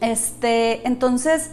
[0.00, 1.50] Este, entonces,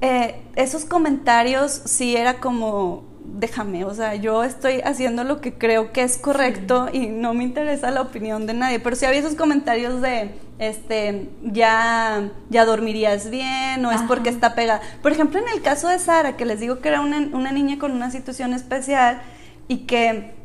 [0.00, 5.92] eh, esos comentarios sí era como, déjame, o sea, yo estoy haciendo lo que creo
[5.92, 9.34] que es correcto y no me interesa la opinión de nadie, pero si había esos
[9.34, 14.80] comentarios de, este, ya, ya dormirías bien o es porque está pegada.
[15.02, 17.78] Por ejemplo, en el caso de Sara, que les digo que era una, una niña
[17.78, 19.20] con una situación especial
[19.68, 20.36] y que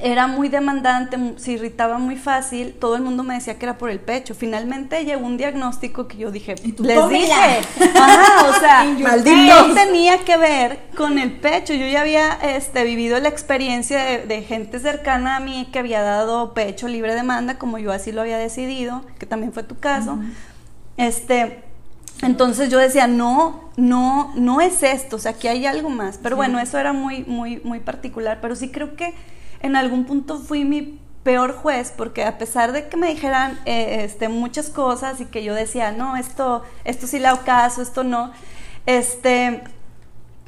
[0.00, 3.90] era muy demandante, se irritaba muy fácil, todo el mundo me decía que era por
[3.90, 4.34] el pecho.
[4.34, 7.60] Finalmente llegó un diagnóstico que yo dije, les dije,
[7.96, 8.84] ajá, o sea,
[9.66, 11.74] no tenía que ver con el pecho.
[11.74, 16.54] Yo ya había este, vivido la experiencia de, gente cercana a mí que había dado
[16.54, 20.18] pecho libre demanda, como yo así lo había decidido, que también fue tu caso.
[20.96, 21.64] Este,
[22.22, 26.18] entonces yo decía, no, no, no es esto, o sea, aquí hay algo más.
[26.22, 28.38] Pero bueno, eso era muy, muy, muy particular.
[28.40, 29.14] Pero sí creo que
[29.60, 34.04] en algún punto fui mi peor juez porque a pesar de que me dijeran eh,
[34.04, 38.02] este, muchas cosas y que yo decía, no, esto, esto sí le hago caso, esto
[38.02, 38.32] no,
[38.86, 39.62] este,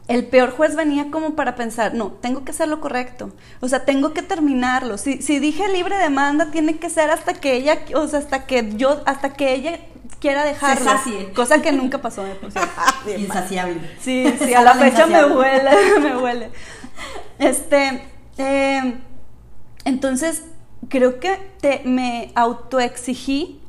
[0.09, 3.31] el peor juez venía como para pensar, no, tengo que hacer lo correcto,
[3.61, 4.97] o sea, tengo que terminarlo.
[4.97, 8.73] Si, si dije libre demanda, tiene que ser hasta que ella, o sea, hasta que
[8.77, 9.81] yo, hasta que ella
[10.21, 10.91] quiera dejarlo.
[11.35, 13.81] Cosa que nunca pasó, me Insaciable.
[14.01, 16.51] Sí, sí, a la fecha me huele, me huele.
[17.39, 18.05] Este,
[18.39, 18.99] eh,
[19.85, 20.45] entonces,
[20.89, 23.61] creo que te, me autoexigí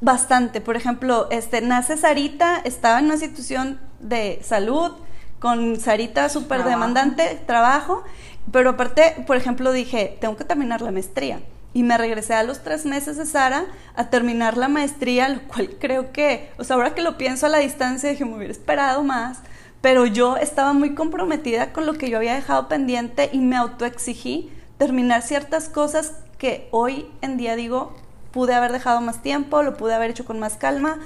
[0.00, 0.60] bastante.
[0.60, 4.92] Por ejemplo, este, nace Sarita, estaba en una situación de salud,
[5.38, 8.04] con Sarita súper demandante, trabajo,
[8.50, 11.40] pero aparte, por ejemplo, dije, tengo que terminar la maestría.
[11.74, 15.70] Y me regresé a los tres meses de Sara a terminar la maestría, lo cual
[15.78, 19.02] creo que, o sea, ahora que lo pienso a la distancia, dije, me hubiera esperado
[19.02, 19.38] más,
[19.80, 24.52] pero yo estaba muy comprometida con lo que yo había dejado pendiente y me autoexigí
[24.78, 27.94] terminar ciertas cosas que hoy en día digo,
[28.32, 30.98] pude haber dejado más tiempo, lo pude haber hecho con más calma,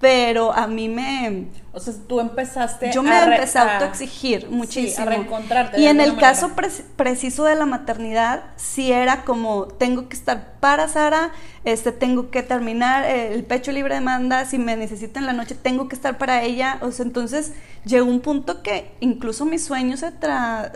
[0.00, 1.48] pero a mí me...
[1.72, 5.06] O sea, tú empezaste Yo me a empecé a autoexigir muchísimo.
[5.06, 5.80] a reencontrarte.
[5.80, 6.52] Y en el caso
[6.96, 11.30] preciso de la maternidad, sí era como, tengo que estar para Sara,
[11.64, 15.54] este, tengo que terminar el pecho libre de demanda, si me necesita en la noche,
[15.54, 16.78] tengo que estar para ella.
[16.80, 17.52] O sea, entonces
[17.84, 20.12] llegó un punto que incluso mi sueño se,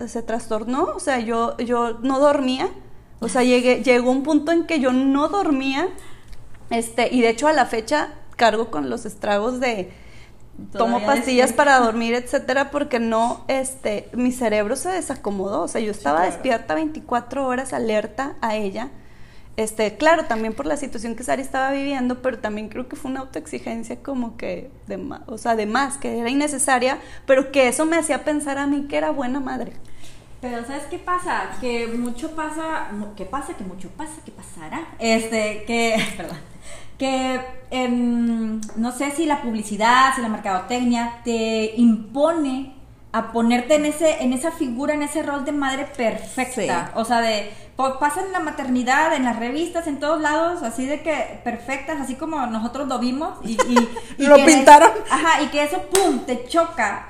[0.06, 2.68] se trastornó, o sea, yo, yo no dormía.
[3.20, 5.88] O sea, llegué, llegó un punto en que yo no dormía,
[6.70, 9.90] este, y de hecho a la fecha cargo con los estragos de
[10.76, 15.90] tomo pastillas para dormir, etcétera, porque no, este, mi cerebro se desacomodó, o sea, yo
[15.90, 18.90] estaba despierta 24 horas alerta a ella.
[19.58, 23.10] Este, claro, también por la situación que Sari estaba viviendo, pero también creo que fue
[23.10, 27.68] una autoexigencia como que de más, o sea, de más, que era innecesaria, pero que
[27.68, 29.72] eso me hacía pensar a mí que era buena madre.
[30.40, 31.50] Pero ¿sabes qué pasa?
[31.60, 33.54] Que mucho pasa, ¿qué pasa?
[33.54, 34.88] Que mucho pasa, ¿qué pasará?
[34.98, 36.38] Este, que, perdón,
[36.98, 42.74] que em, no sé si la publicidad, si la mercadotecnia te impone
[43.12, 47.20] a ponerte en ese en esa figura, en ese rol de madre perfecta, o sea,
[47.20, 47.50] de
[47.98, 52.14] pasan en la maternidad, en las revistas, en todos lados, así de que perfectas, así
[52.14, 53.56] como nosotros lo vimos y,
[54.18, 54.90] lo pintaron.
[55.10, 57.08] ajá, y que eso pum te choca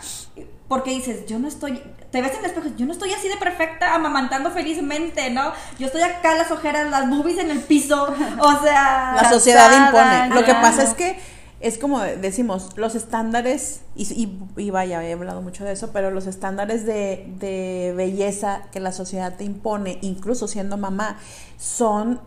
[0.73, 3.37] porque dices, yo no estoy, te ves en el espejo, yo no estoy así de
[3.37, 5.53] perfecta, amamantando felizmente, ¿no?
[5.79, 8.05] Yo estoy acá, las ojeras, las boobies en el piso,
[8.39, 9.13] o sea...
[9.21, 10.35] La sociedad impone.
[10.35, 11.19] Lo que pasa es que
[11.61, 16.27] es como decimos, los estándares, y, y, vaya, he hablado mucho de eso, pero los
[16.27, 21.19] estándares de, de belleza que la sociedad te impone, incluso siendo mamá,
[21.59, 22.19] son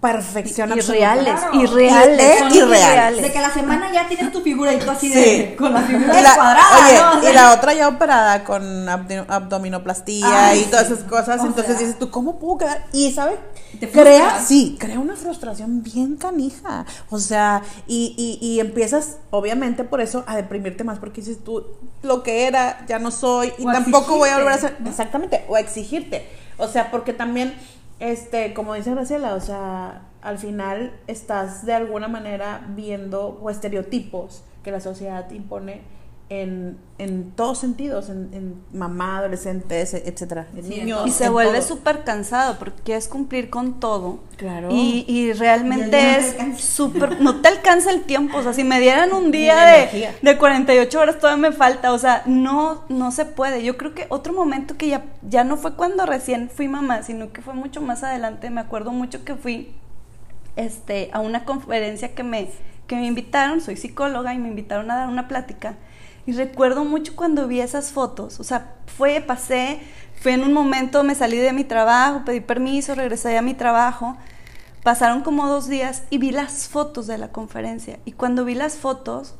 [0.00, 3.22] perfección irreales, irreales, irreales.
[3.22, 6.12] De que la semana ya tienes tu figura y tú así de con la figura
[6.34, 7.18] cuadrada.
[7.18, 11.44] Oye, y la otra ya operada con abdominoplastía y todas esas cosas.
[11.44, 12.84] entonces dices tú, ¿cómo puedo quedar?
[12.92, 13.38] Y ¿sabes?
[13.92, 16.84] crea, sí, crea una frustración bien canija.
[17.10, 21.64] O sea, y, y, y empiezas, obviamente, por eso a deprimirte más, porque dices tú,
[22.02, 24.76] lo que era, ya no soy, y tampoco voy a volver a ser.
[24.86, 26.26] Exactamente, o a exigirte.
[26.58, 27.54] O sea, porque también
[27.98, 34.42] este, como dice Graciela, o sea, al final estás de alguna manera viendo o estereotipos
[34.62, 35.80] que la sociedad impone
[36.28, 41.06] en, en todos sentidos, en, mamá, adolescentes, etcétera, niños.
[41.06, 44.18] Y se vuelve súper cansado porque quieres cumplir con todo.
[44.36, 44.68] Claro.
[44.72, 47.20] Y, y realmente es súper.
[47.20, 48.38] No te alcanza el tiempo.
[48.38, 51.92] O sea, si me dieran un día de, de, 48 horas, todavía me falta.
[51.92, 53.62] O sea, no, no se puede.
[53.62, 57.32] Yo creo que otro momento que ya, ya no fue cuando recién fui mamá, sino
[57.32, 58.50] que fue mucho más adelante.
[58.50, 59.74] Me acuerdo mucho que fui
[60.56, 62.48] este, a una conferencia que me,
[62.88, 63.60] que me invitaron.
[63.60, 65.76] Soy psicóloga y me invitaron a dar una plática
[66.26, 69.80] y recuerdo mucho cuando vi esas fotos, o sea, fue, pasé,
[70.20, 74.16] fue en un momento, me salí de mi trabajo, pedí permiso, regresé a mi trabajo,
[74.82, 77.98] pasaron como dos días y vi las fotos de la conferencia.
[78.04, 79.34] Y cuando vi las fotos,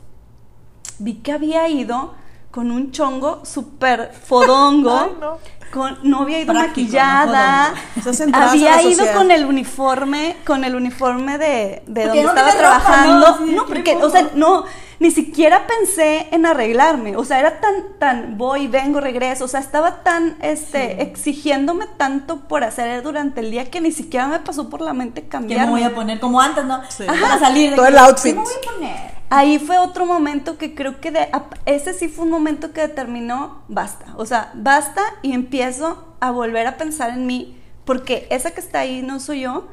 [0.98, 2.14] vi que había ido
[2.50, 5.18] con un chongo súper fodongo
[5.72, 8.36] con, no había ido Práctico, maquillada, ¿no?
[8.38, 9.14] Había ido sociedad.
[9.14, 13.28] con el uniforme, con el uniforme de, de donde no estaba ropa, trabajando.
[13.28, 13.38] ¿no?
[13.38, 14.64] Sí, no, porque, o sea, no,
[14.98, 17.16] ni siquiera pensé en arreglarme.
[17.16, 19.44] O sea, era tan, tan, voy, vengo, regreso.
[19.44, 24.26] O sea, estaba tan, este, exigiéndome tanto por hacer durante el día que ni siquiera
[24.26, 25.66] me pasó por la mente ¿Qué cambiarme.
[25.66, 26.20] me voy a poner?
[26.20, 26.80] Como antes, ¿no?
[26.88, 27.04] Sí.
[27.04, 28.34] Para salir de Todo que, el outfit.
[28.34, 29.16] ¿Qué me voy a poner?
[29.28, 31.28] Ahí fue otro momento que creo que de,
[31.64, 34.06] ese sí fue un momento que determinó basta.
[34.16, 38.80] O sea, basta y empiezo a volver a pensar en mí, porque esa que está
[38.80, 39.66] ahí no soy yo,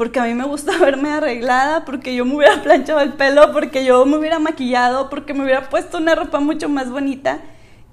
[0.00, 3.84] porque a mí me gusta verme arreglada, porque yo me hubiera planchado el pelo, porque
[3.84, 7.40] yo me hubiera maquillado, porque me hubiera puesto una ropa mucho más bonita.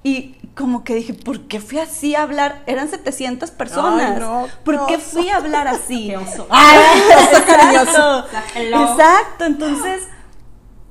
[0.03, 2.63] Y como que dije, ¿por qué fui así a hablar?
[2.65, 4.13] Eran 700 personas.
[4.13, 6.07] Ay, no, ¿Por qué fui a hablar así?
[6.07, 6.47] Qué oso.
[6.49, 8.25] Exacto.
[8.55, 8.83] Hello.
[8.83, 10.07] Exacto, entonces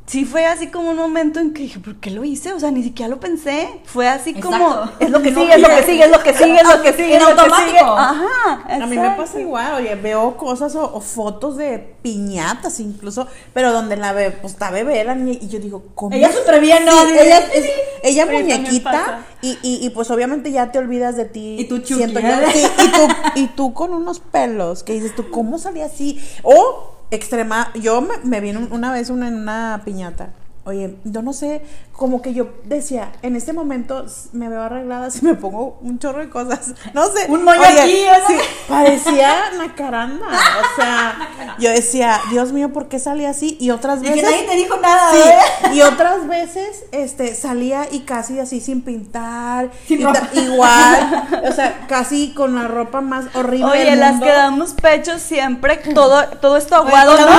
[0.07, 2.53] sí fue así como un momento en que dije, ¿por qué lo hice?
[2.53, 3.69] O sea, ni siquiera lo pensé.
[3.85, 6.57] Fue así como, es lo que sigue, es lo que sigue, es lo que sigue,
[6.57, 7.67] es lo que sigue, En automático.
[7.67, 7.79] sigue.
[7.81, 8.63] Ajá.
[8.69, 13.73] A mí me pasa igual, oye, veo cosas o, o fotos de piñatas incluso, pero
[13.73, 16.15] donde la bebé, pues está bebé la niña, y yo digo, ¿cómo?
[16.15, 16.93] Ella súper bien, ¿no?
[16.93, 17.71] Sí, ella, es-
[18.05, 21.57] Sí, muñequita, y, y, y pues obviamente ya te olvidas de ti.
[21.59, 25.31] Y tú siento yo, sí, y, tú, y tú con unos pelos, que dices tú,
[25.31, 26.21] ¿cómo salí así?
[26.45, 30.31] O extrema, yo me, me vi una vez una, en una piñata.
[30.65, 31.63] Oye, yo no sé,
[31.97, 36.21] como que yo decía, en este momento me veo arreglada si me pongo un chorro
[36.21, 36.75] de cosas.
[36.93, 37.27] No sé.
[37.31, 38.27] Un moño Oye, aquí, o sea.
[38.27, 38.35] sí,
[38.69, 40.27] parecía nacaranda.
[40.27, 41.17] O sea,
[41.59, 43.57] yo decía, Dios mío, ¿por qué salí así?
[43.61, 44.25] Y otras Y que veces.
[44.31, 45.75] nadie te dijo nada, Sí, ¿eh?
[45.75, 51.87] y otras veces este salía y casi así sin pintar, Sin y igual, o sea,
[51.89, 54.27] casi con la ropa más horrible Oye, del las mundo.
[54.27, 57.27] que damos pechos siempre, todo, todo esto aguado, ¿no?
[57.27, 57.35] Todo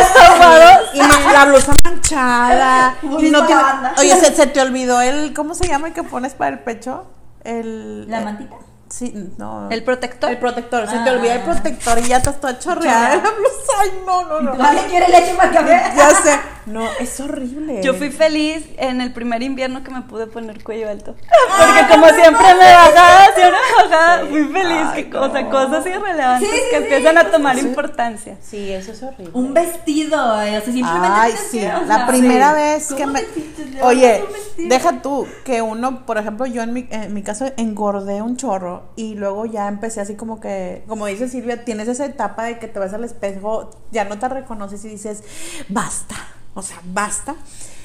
[0.00, 0.80] esto aguado.
[0.94, 4.00] y la blusa manchada y no tiene- banda.
[4.00, 7.06] oye se, se te olvidó el cómo se llama el que pones para el pecho
[7.44, 8.56] el ¿La eh, mantita?
[8.88, 10.30] sí no El protector.
[10.30, 11.04] el protector se Ah.
[11.04, 13.22] te olvida el protector y ya estás toda chorreada
[13.80, 15.82] ay no no no Vale, quiere leche para café.
[15.96, 20.26] ya sé no es horrible Yo fui feliz en el primer invierno que me pude
[20.26, 21.14] poner cuello alto.
[21.14, 24.26] Porque como siempre me bajaba, siempre me bajaba.
[24.28, 24.86] Fui feliz.
[24.92, 25.50] Ay, que, O sea, no.
[25.50, 26.82] cosas irrelevantes Sí, sí, que sí.
[26.82, 28.36] empiezan a tomar importancia.
[28.40, 31.08] sí eso es horrible Un vestido, eh, o sea, simplemente.
[31.10, 32.56] Ay, sí, la sea, primera sí.
[32.56, 33.82] vez que ¿Cómo me...
[33.82, 34.24] Oye,
[34.58, 38.84] deja tú, que uno, por ejemplo, yo en mi, en mi caso engordé un chorro
[38.96, 42.68] y luego ya empecé así como que, como dice Silvia, tienes esa etapa de que
[42.68, 45.22] te ves al espejo, ya no te reconoces y dices,
[45.68, 46.16] basta,
[46.56, 47.36] o sea, basta.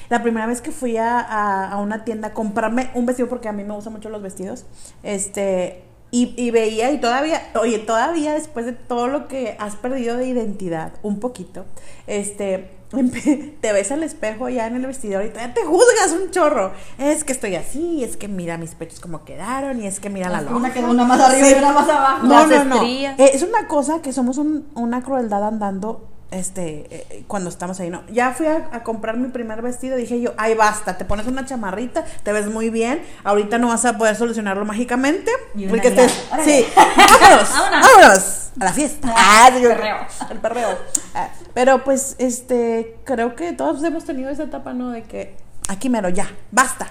[0.08, 3.48] La primera vez que fui a, a- a una tienda a comprarme un vestido, porque
[3.48, 4.66] a mí me gustan mucho los vestidos,
[5.04, 10.16] este, y, y veía y todavía, oye, todavía después de todo lo que has perdido
[10.18, 11.64] de identidad, un poquito,
[12.06, 16.30] este, empe- te ves al espejo ya en el vestidor y todavía te juzgas un
[16.30, 16.72] chorro.
[16.98, 20.28] Es que estoy así, es que mira mis pechos como quedaron y es que mira
[20.28, 20.56] la lonja.
[20.56, 22.26] una quedó una más arriba y una más abajo.
[22.26, 22.74] No, Las no, no.
[22.76, 23.18] estrías.
[23.18, 27.90] Eh, es una cosa que somos un- una crueldad andando este eh, cuando estamos ahí,
[27.90, 28.02] ¿no?
[28.10, 31.44] Ya fui a, a comprar mi primer vestido, dije yo, ay basta, te pones una
[31.46, 36.08] chamarrita, te ves muy bien, ahorita no vas a poder solucionarlo mágicamente, Y porque Órale.
[36.44, 36.66] sí,
[37.20, 38.50] vámonos, Vámonos.
[38.60, 39.14] a la fiesta.
[39.16, 39.96] Ah, sí, yo- perreo.
[40.30, 40.78] El perreo.
[41.14, 44.90] Ah, pero pues, este, creo que todos hemos tenido esa etapa, ¿no?
[44.90, 45.36] De que
[45.68, 46.88] aquí mero, ya, basta.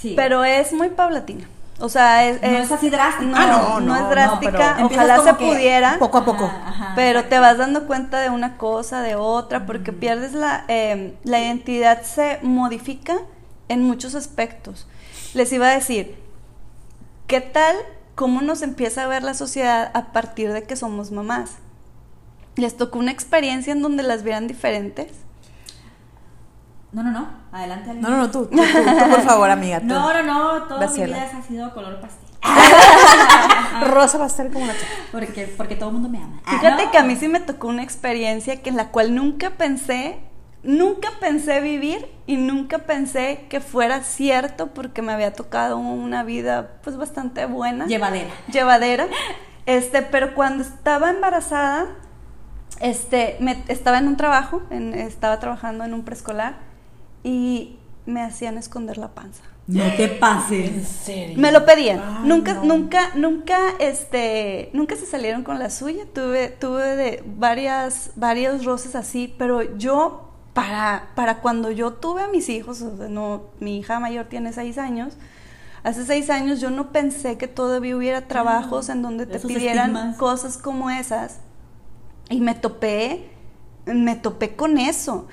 [0.00, 0.14] Sí.
[0.16, 1.46] Pero es muy paulatina.
[1.80, 3.24] O sea, es, No es así drástica.
[3.26, 4.78] No, Ah, no, no, no, es drástica.
[4.84, 5.96] Ojalá se pudiera.
[5.98, 6.44] Poco a poco.
[6.46, 10.64] Ajá, ajá, pero te vas dando cuenta de una cosa, de otra, porque pierdes la,
[10.68, 13.18] eh, la identidad, se modifica
[13.68, 14.86] en muchos aspectos.
[15.34, 16.18] Les iba a decir,
[17.26, 17.76] ¿qué tal
[18.16, 21.52] cómo nos empieza a ver la sociedad a partir de que somos mamás?
[22.56, 25.12] ¿Les tocó una experiencia en donde las vieran diferentes?
[26.92, 27.28] No, no, no.
[27.52, 29.80] Adelante, No, no, no, tú, tú, tú, tú, por favor, amiga.
[29.80, 29.86] Tú.
[29.88, 30.62] No, no, no.
[30.64, 32.28] Toda mi vida ha sido color pastel.
[33.90, 34.86] Rosa va a ser como la chica.
[35.12, 36.40] Porque, porque todo el mundo me ama.
[36.46, 36.90] Fíjate No.
[36.90, 40.18] que a mí sí me tocó una experiencia que en la cual nunca pensé,
[40.62, 46.78] nunca pensé vivir y nunca pensé que fuera cierto porque me había tocado una vida
[46.82, 48.30] pues bastante buena, Llevadera.
[48.52, 49.06] llevadera.
[49.66, 51.88] Este, pero cuando estaba embarazada,
[52.80, 56.54] este, me, estaba en un trabajo, en- estaba trabajando en un preescolar
[57.22, 59.42] y me hacían esconder la panza.
[59.68, 60.88] No te pases.
[60.88, 61.38] serio?
[61.38, 62.00] Me lo pedían.
[62.00, 62.64] Ay, nunca, no.
[62.64, 66.04] nunca, nunca, este, nunca se salieron con la suya.
[66.14, 72.28] Tuve, tuve de varias, varios roces así, pero yo, para, para cuando yo tuve a
[72.28, 75.18] mis hijos, o sea, no, mi hija mayor tiene seis años.
[75.82, 80.16] Hace seis años yo no pensé que todavía hubiera trabajos en donde te pidieran estigmas.
[80.16, 81.40] cosas como esas.
[82.30, 83.30] Y me topé,
[83.84, 85.28] me topé con eso.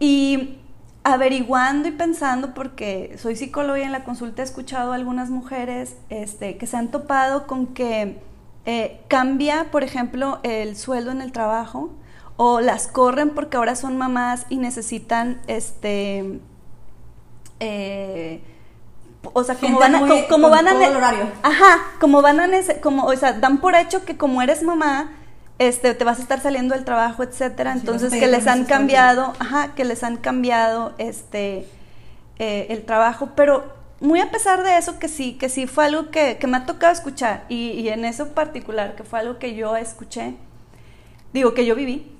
[0.00, 0.58] Y
[1.06, 5.96] averiguando y pensando, porque soy psicóloga y en la consulta he escuchado a algunas mujeres
[6.10, 8.20] este, que se han topado con que
[8.64, 11.90] eh, cambia, por ejemplo, el sueldo en el trabajo
[12.36, 16.40] o las corren porque ahora son mamás y necesitan este
[17.60, 18.42] eh,
[19.32, 21.30] o sea, como van a, como, van a horario.
[21.44, 22.48] Ajá, como van a
[22.82, 25.12] como o sea, dan por hecho que como eres mamá
[25.58, 29.74] este te vas a estar saliendo del trabajo, etcétera, entonces que les han cambiado, ajá,
[29.74, 31.66] que les han cambiado este
[32.38, 36.10] eh, el trabajo, pero muy a pesar de eso, que sí, que sí fue algo
[36.10, 39.74] que, me ha tocado escuchar, y, y, en eso particular, que fue algo que yo
[39.76, 40.34] escuché,
[41.32, 42.12] digo, que yo viví,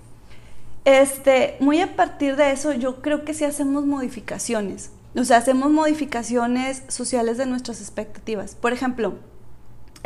[0.87, 5.70] este, muy a partir de eso, yo creo que sí hacemos modificaciones, o sea, hacemos
[5.70, 8.55] modificaciones sociales de nuestras expectativas.
[8.55, 9.14] Por ejemplo,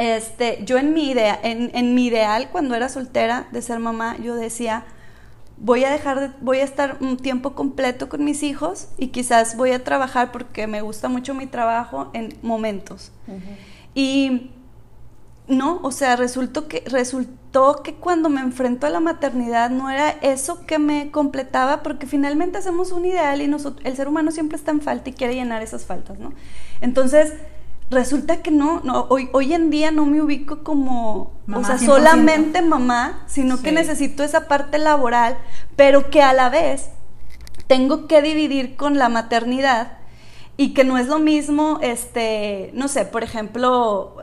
[0.00, 4.16] este, yo en mi idea, en, en mi ideal cuando era soltera de ser mamá,
[4.18, 4.84] yo decía,
[5.60, 9.56] voy a dejar de, voy a estar un tiempo completo con mis hijos y quizás
[9.56, 13.12] voy a trabajar porque me gusta mucho mi trabajo en momentos.
[13.94, 14.50] Y
[15.46, 20.10] no, o sea, resultó que, resultó que cuando me enfrento a la maternidad no era
[20.22, 24.56] eso que me completaba, porque finalmente hacemos un ideal y nosotros, el ser humano siempre
[24.56, 26.32] está en falta y quiere llenar esas faltas, ¿no?
[26.80, 27.34] Entonces,
[27.90, 32.62] resulta que no, no hoy, hoy en día no me ubico como, o sea, solamente
[32.62, 35.36] mamá, sino que necesito esa parte laboral,
[35.76, 36.90] pero que a la vez
[37.66, 39.98] tengo que dividir con la maternidad
[40.56, 44.14] y que no es lo mismo, este, no sé, por ejemplo,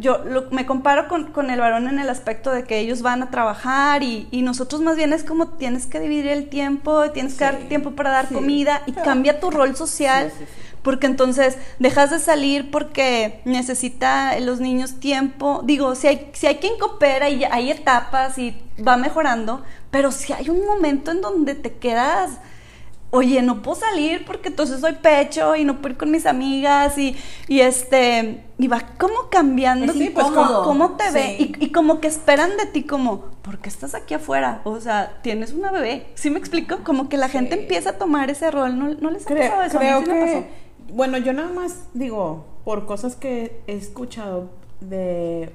[0.00, 4.02] yo me comparo con, el varón en el aspecto de que ellos van a trabajar
[4.02, 7.90] y, nosotros más bien es como tienes que dividir el tiempo, tienes que dar tiempo
[7.90, 10.32] para dar comida y cambia tu rol social
[10.86, 15.62] porque entonces dejas de salir porque necesita los niños tiempo.
[15.64, 18.56] Digo, si hay, si hay quien coopera y hay etapas y
[18.86, 22.38] va mejorando, pero si hay un momento en donde te quedas,
[23.10, 26.96] oye, no puedo salir porque entonces soy pecho y no puedo ir con mis amigas
[26.98, 27.16] y,
[27.48, 32.06] y este, y va como cambiando sí, pues, cómo, te ve y, y, como que
[32.06, 34.60] esperan de ti como, ¿por qué estás aquí afuera?
[34.62, 36.84] O sea, tienes una bebé, ¿sí me explico?
[36.84, 39.62] Como que la gente empieza a tomar ese rol, ¿no, no les ha creo, pasado
[39.64, 39.78] eso?
[39.78, 45.52] Creo que bueno, yo nada más digo, por cosas que he escuchado de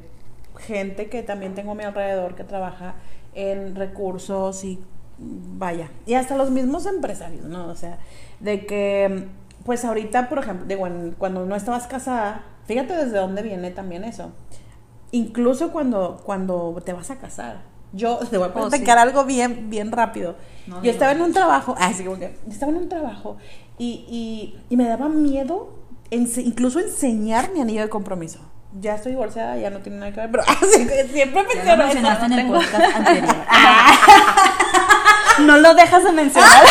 [0.57, 2.95] gente que también tengo a mi alrededor que trabaja
[3.33, 4.79] en recursos y
[5.17, 7.67] vaya, y hasta los mismos empresarios, ¿no?
[7.67, 7.99] O sea,
[8.39, 9.27] de que,
[9.65, 14.31] pues ahorita, por ejemplo, digo, cuando no estabas casada, fíjate desde dónde viene también eso.
[15.11, 17.61] Incluso cuando, cuando te vas a casar.
[17.93, 20.35] Yo te voy a oh, platicar algo bien, bien rápido.
[20.81, 23.37] yo estaba en un trabajo, así como que, estaba en un trabajo
[23.83, 25.73] y, y, me daba miedo
[26.11, 28.39] incluso enseñar mi anillo de compromiso.
[28.79, 30.43] Ya estoy divorciada, ya no tiene nada que ver, pero
[31.11, 33.35] siempre menciono mencionaste en el podcast anterior.
[35.39, 36.63] no lo dejas de mencionar.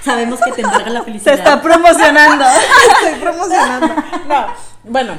[0.00, 1.34] Sabemos que te encarga la felicidad.
[1.34, 2.44] Se está promocionando.
[2.44, 3.88] Estoy promocionando.
[4.28, 4.46] No,
[4.84, 5.14] bueno,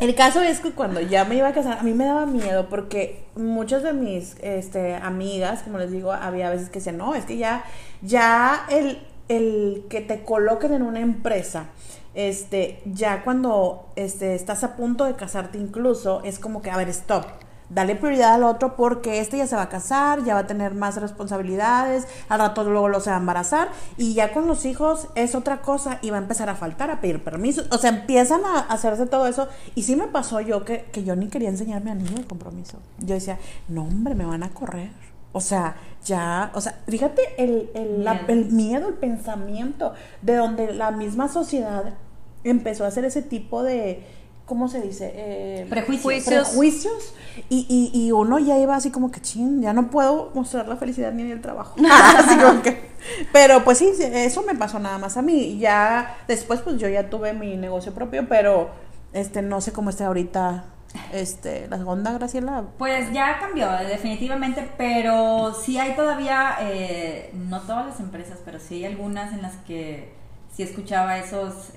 [0.00, 2.68] el caso es que cuando ya me iba a casar, a mí me daba miedo
[2.68, 7.24] porque muchas de mis este, amigas, como les digo, había veces que decían, no, es
[7.24, 7.64] que ya,
[8.02, 8.98] ya el,
[9.30, 11.66] el que te coloquen en una empresa,
[12.14, 16.88] este, ya cuando este, estás a punto de casarte incluso, es como que, a ver,
[16.88, 17.24] stop,
[17.70, 20.74] dale prioridad al otro porque este ya se va a casar, ya va a tener
[20.74, 25.06] más responsabilidades, al rato luego lo se va a embarazar y ya con los hijos
[25.14, 28.44] es otra cosa y va a empezar a faltar, a pedir permiso, o sea, empiezan
[28.44, 31.92] a hacerse todo eso y sí me pasó yo que, que yo ni quería enseñarme
[31.92, 32.78] a niño de compromiso.
[32.98, 35.09] Yo decía, no hombre, me van a correr.
[35.32, 38.20] O sea, ya, o sea, fíjate el, el, miedo.
[38.28, 41.94] el miedo, el pensamiento, de donde la misma sociedad
[42.42, 44.04] empezó a hacer ese tipo de,
[44.46, 45.12] ¿cómo se dice?
[45.14, 46.24] Eh, prejuicios.
[46.24, 47.14] Prejuicios.
[47.48, 50.76] Y, y, y, uno ya iba así como que, ching, ya no puedo mostrar la
[50.76, 51.76] felicidad ni en el trabajo.
[52.16, 52.90] así como que,
[53.32, 55.58] pero pues sí, eso me pasó nada más a mí.
[55.58, 58.70] Ya después, pues yo ya tuve mi negocio propio, pero
[59.12, 60.64] este no sé cómo esté ahorita
[61.12, 62.64] este, la segunda, Graciela?
[62.78, 68.76] Pues ya cambió, definitivamente, pero sí hay todavía, eh, no todas las empresas, pero sí
[68.76, 70.12] hay algunas en las que
[70.52, 71.70] sí escuchaba esos,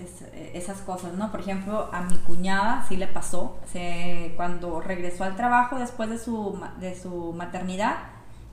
[0.53, 1.31] esas cosas, ¿no?
[1.31, 6.17] Por ejemplo, a mi cuñada sí le pasó, se, cuando regresó al trabajo después de
[6.17, 7.97] su, de su maternidad,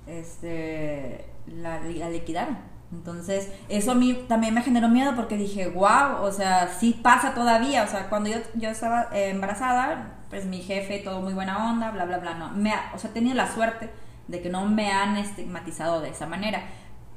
[0.06, 2.58] este, la, la liquidaron.
[2.92, 7.34] Entonces, eso a mí también me generó miedo porque dije, wow, o sea, sí pasa
[7.34, 7.84] todavía.
[7.84, 11.90] O sea, cuando yo, yo estaba eh, embarazada, pues mi jefe, todo muy buena onda,
[11.90, 12.34] bla, bla, bla.
[12.34, 13.90] No, me o sea, he tenido la suerte
[14.28, 16.62] de que no me han estigmatizado de esa manera.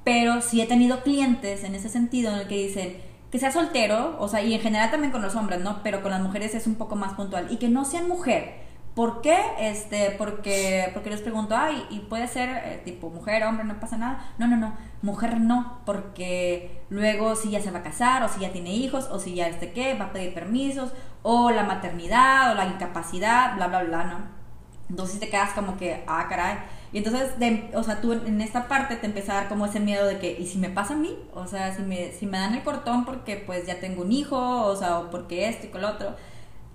[0.03, 2.97] Pero sí he tenido clientes en ese sentido en el que dicen
[3.31, 5.81] que sea soltero, o sea, y en general también con los hombres, ¿no?
[5.83, 7.47] Pero con las mujeres es un poco más puntual.
[7.51, 8.63] Y que no sean mujer,
[8.95, 9.37] ¿Por qué?
[9.59, 13.97] Este, porque, porque les pregunto, ay, y puede ser eh, tipo mujer, hombre, no pasa
[13.97, 14.23] nada.
[14.37, 18.41] No, no, no, mujer no, porque luego si ya se va a casar, o si
[18.41, 20.91] ya tiene hijos, o si ya este qué, va a pedir permisos,
[21.23, 24.43] o la maternidad, o la incapacidad, bla, bla, bla, ¿no?
[24.89, 26.57] Entonces te quedas como que, ah, caray.
[26.91, 27.31] Y entonces,
[27.73, 30.39] o sea, tú en esta parte te empieza a dar como ese miedo de que,
[30.39, 31.17] ¿y si me pasa a mí?
[31.33, 34.37] O sea, si me, si me dan el cortón porque pues ya tengo un hijo,
[34.37, 36.15] o sea, o porque esto y con lo otro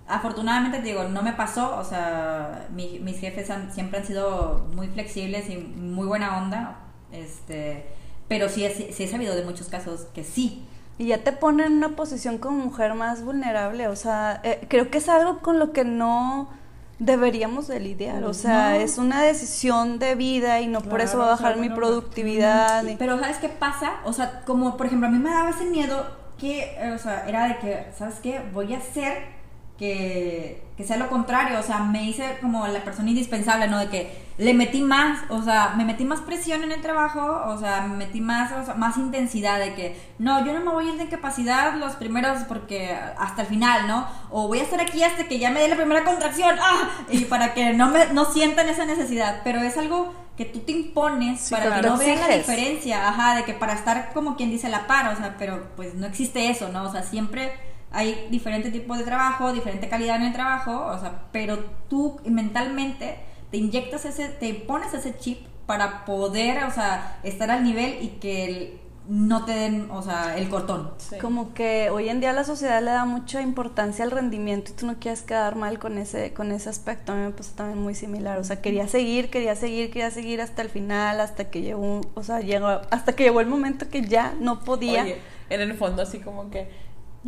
[0.09, 5.49] afortunadamente te digo, no me pasó, o sea, mis jefes siempre han sido muy flexibles
[5.51, 6.79] y muy buena onda,
[7.13, 7.87] este,
[8.27, 10.65] pero sí, sí, he sabido de muchos casos que sí.
[10.99, 14.91] Y ya te pone en una posición como mujer más vulnerable, o sea, eh, creo
[14.91, 16.49] que es algo con lo que no
[16.99, 21.27] deberíamos de lidiar, o sea, es una decisión de vida y no por eso va
[21.27, 22.83] a bajar mi productividad.
[22.99, 24.01] Pero ¿sabes qué pasa?
[24.05, 26.05] O sea, como por ejemplo, a mí me daba ese miedo
[26.39, 28.41] que, o sea, era de que, ¿sabes qué?
[28.53, 29.38] Voy a hacer
[29.79, 33.79] que, que, sea lo contrario, o sea, me hice como la persona indispensable, ¿no?
[33.79, 37.59] De que le metí más, o sea, me metí más presión en el trabajo, o
[37.59, 40.99] sea, me metí más, más intensidad de que, no, yo no me voy a ir
[40.99, 44.09] de incapacidad los primeros porque hasta el final, ¿no?
[44.31, 46.91] O voy a estar aquí hasta que ya me dé la primera contracción, ¡ah!
[47.11, 50.73] Y para que no me no sientan esa necesidad, pero es algo que tú te
[50.73, 54.69] impones para que no vean la diferencia, ajá, de que para estar como quien dice
[54.69, 56.85] la par, o sea, pero pues no existe eso, ¿no?
[56.85, 57.53] O sea, siempre
[57.91, 61.59] hay diferentes tipos de trabajo, diferente calidad en el trabajo, o sea, pero
[61.89, 63.19] tú mentalmente
[63.51, 68.09] te inyectas ese, te pones ese chip para poder, o sea, estar al nivel y
[68.21, 70.91] que no te den, o sea, el cortón.
[71.21, 74.87] Como que hoy en día la sociedad le da mucha importancia al rendimiento y tú
[74.87, 77.13] no quieres quedar mal con ese, con ese aspecto.
[77.13, 78.39] A mí me pasó también muy similar.
[78.39, 82.23] O sea, quería seguir, quería seguir, quería seguir hasta el final, hasta que llegó, o
[82.23, 85.07] sea, llegó, hasta que llegó el momento que ya no podía.
[85.49, 86.69] en el fondo así como que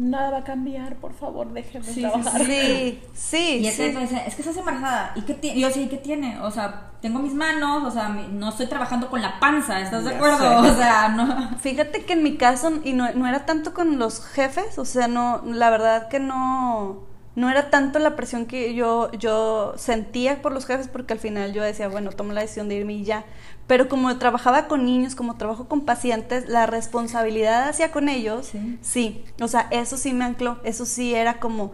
[0.00, 2.44] nada va a cambiar, por favor, déjeme sí, trabajar.
[2.44, 5.12] Sí, sí, Y es que estás embarazada.
[5.14, 5.60] ¿Y qué tiene?
[5.60, 6.40] Yo sí, ¿qué tiene?
[6.40, 10.14] O sea, tengo mis manos, o sea, no estoy trabajando con la panza, ¿estás de
[10.14, 10.60] acuerdo?
[10.70, 11.56] O sea, no.
[11.58, 15.08] Fíjate que en mi caso, y no, no era tanto con los jefes, o sea,
[15.08, 20.52] no, la verdad que no no era tanto la presión que yo, yo sentía por
[20.52, 23.24] los jefes, porque al final yo decía, bueno, tomo la decisión de irme y ya.
[23.70, 28.50] Pero como trabajaba con niños, como trabajo con pacientes, la responsabilidad hacia con ellos,
[28.82, 29.22] sí.
[29.40, 31.70] O sea, eso sí me ancló, eso sí era como,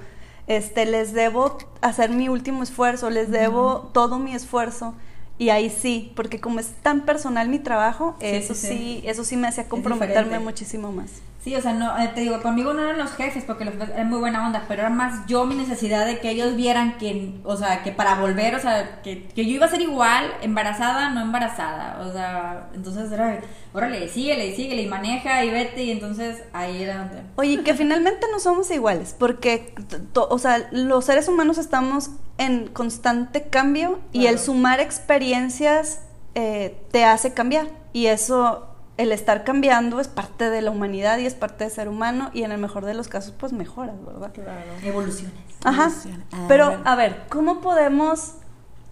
[0.47, 4.93] este, les debo hacer mi último esfuerzo, les debo todo mi esfuerzo.
[5.39, 9.49] Y ahí sí, porque como es tan personal mi trabajo, eso sí, eso sí me
[9.49, 11.13] hacía comprometerme muchísimo más.
[11.47, 13.91] Sí, o sea, no, eh, te digo, conmigo no eran los jefes porque los jefes
[13.91, 17.35] eran muy buena onda, pero era más yo mi necesidad de que ellos vieran que,
[17.45, 21.11] o sea, que para volver, o sea, que, que yo iba a ser igual, embarazada,
[21.11, 23.43] no embarazada, o sea, entonces era,
[23.73, 27.23] órale, síguele, síguele y maneja y vete, y entonces ahí era donde...
[27.37, 29.73] Oye, que finalmente no somos iguales, porque,
[30.15, 36.01] o sea, los seres humanos estamos en constante cambio y el sumar experiencias
[36.35, 38.67] eh, te hace cambiar, y eso
[38.97, 42.43] el estar cambiando es parte de la humanidad y es parte de ser humano y
[42.43, 44.33] en el mejor de los casos pues mejoras, ¿verdad?
[44.33, 44.73] Claro.
[44.83, 45.35] Evoluciones.
[45.65, 45.91] Ajá.
[46.33, 48.35] Ah, Pero a ver, ¿cómo podemos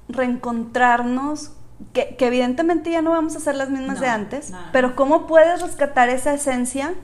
[0.08, 1.52] reencontrarnos?
[1.92, 6.08] Que, evidentemente ya no vamos a ser las mismas de antes, pero ¿cómo puedes rescatar
[6.08, 6.94] esa esencia?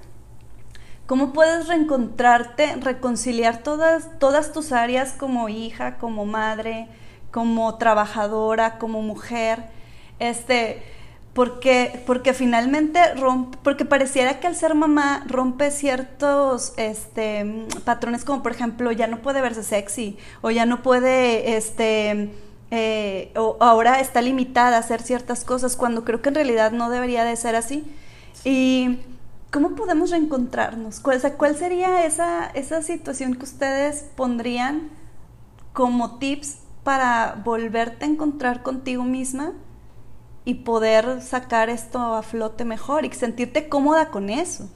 [1.07, 6.87] ¿Cómo puedes reencontrarte, reconciliar todas, todas tus áreas como hija, como madre,
[7.33, 9.65] como trabajadora, como mujer?
[10.21, 10.85] Este,
[11.35, 18.43] porque, porque finalmente rompe, porque pareciera que al ser mamá rompe ciertos este, patrones como
[18.43, 22.31] por ejemplo ya no puede verse sexy o ya no puede, este,
[22.72, 26.91] eh, o ahora está limitada a hacer ciertas cosas cuando creo que en realidad no
[26.91, 27.85] debería de ser así.
[28.45, 28.99] Y
[29.51, 31.01] ¿cómo podemos reencontrarnos?
[31.01, 34.89] ¿Cuál, cuál sería esa, esa situación que ustedes pondrían
[35.72, 39.53] como tips para volverte a encontrar contigo misma?
[40.45, 44.68] Y poder sacar esto a flote mejor y sentirte cómoda con eso.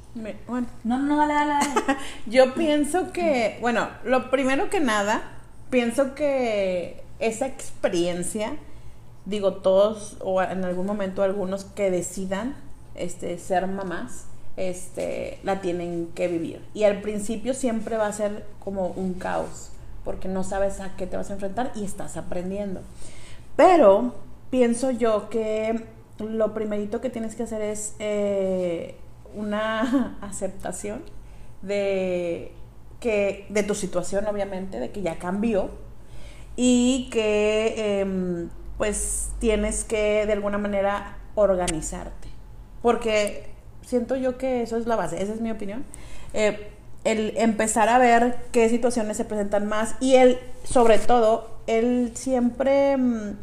[0.46, 1.98] bueno, no, no, dale, dale, dale.
[2.26, 5.22] Yo pienso que, bueno, lo primero que nada,
[5.70, 8.56] pienso que esa experiencia,
[9.24, 12.54] digo todos o en algún momento algunos que decidan
[12.94, 16.64] este, ser mamás, este, la tienen que vivir.
[16.74, 19.70] Y al principio siempre va a ser como un caos,
[20.04, 22.80] porque no sabes a qué te vas a enfrentar y estás aprendiendo.
[23.56, 24.14] Pero
[24.50, 25.84] pienso yo que
[26.18, 28.96] lo primerito que tienes que hacer es eh,
[29.34, 31.02] una aceptación
[31.62, 32.52] de
[33.00, 35.70] que de tu situación obviamente de que ya cambió
[36.56, 42.28] y que em, pues tienes que de alguna manera organizarte.
[42.80, 43.46] Porque
[43.82, 45.84] siento yo que eso es la base esa es mi opinión.
[46.32, 46.70] Eh,
[47.04, 52.96] el empezar a ver qué situaciones se presentan más y el sobre todo el siempre
[52.96, 53.36] mm,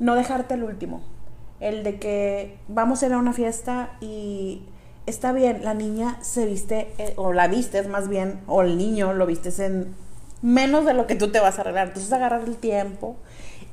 [0.00, 1.02] no dejarte el último.
[1.60, 4.62] El de que vamos a ir a una fiesta y
[5.06, 9.12] está bien, la niña se viste, eh, o la vistes más bien, o el niño
[9.12, 9.94] lo vistes en
[10.42, 11.88] menos de lo que tú te vas a arreglar.
[11.88, 13.16] Entonces agarrar el tiempo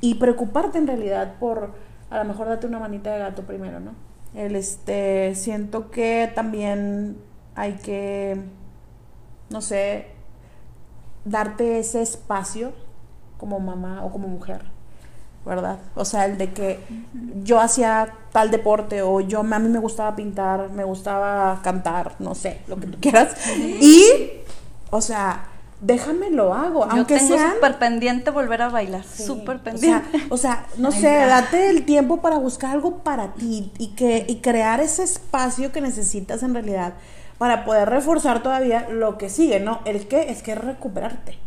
[0.02, 1.72] y preocuparte en realidad por,
[2.10, 3.94] a lo mejor date una manita de gato primero, ¿no?
[4.36, 7.18] El este, siento que también
[7.56, 8.40] hay que,
[9.50, 10.08] no sé,
[11.26, 12.74] darte ese espacio
[13.38, 14.66] como mamá o como mujer,
[15.48, 15.80] ¿verdad?
[15.96, 16.80] O sea, el de que
[17.44, 22.36] yo hacía tal deporte o yo a mí me gustaba pintar, me gustaba cantar, no
[22.36, 23.36] sé, lo que tú quieras.
[23.58, 24.06] Y,
[24.92, 25.46] o sea,
[25.80, 30.26] déjame lo hago, Yo aunque tengo sea súper pendiente volver a bailar, súper pendiente.
[30.30, 33.96] o sea, o sea, no sé, date el tiempo para buscar algo para ti y
[33.96, 36.94] que y crear ese espacio que necesitas en realidad
[37.38, 39.80] para poder reforzar todavía lo que sigue, ¿no?
[39.86, 41.38] El que es que recuperarte,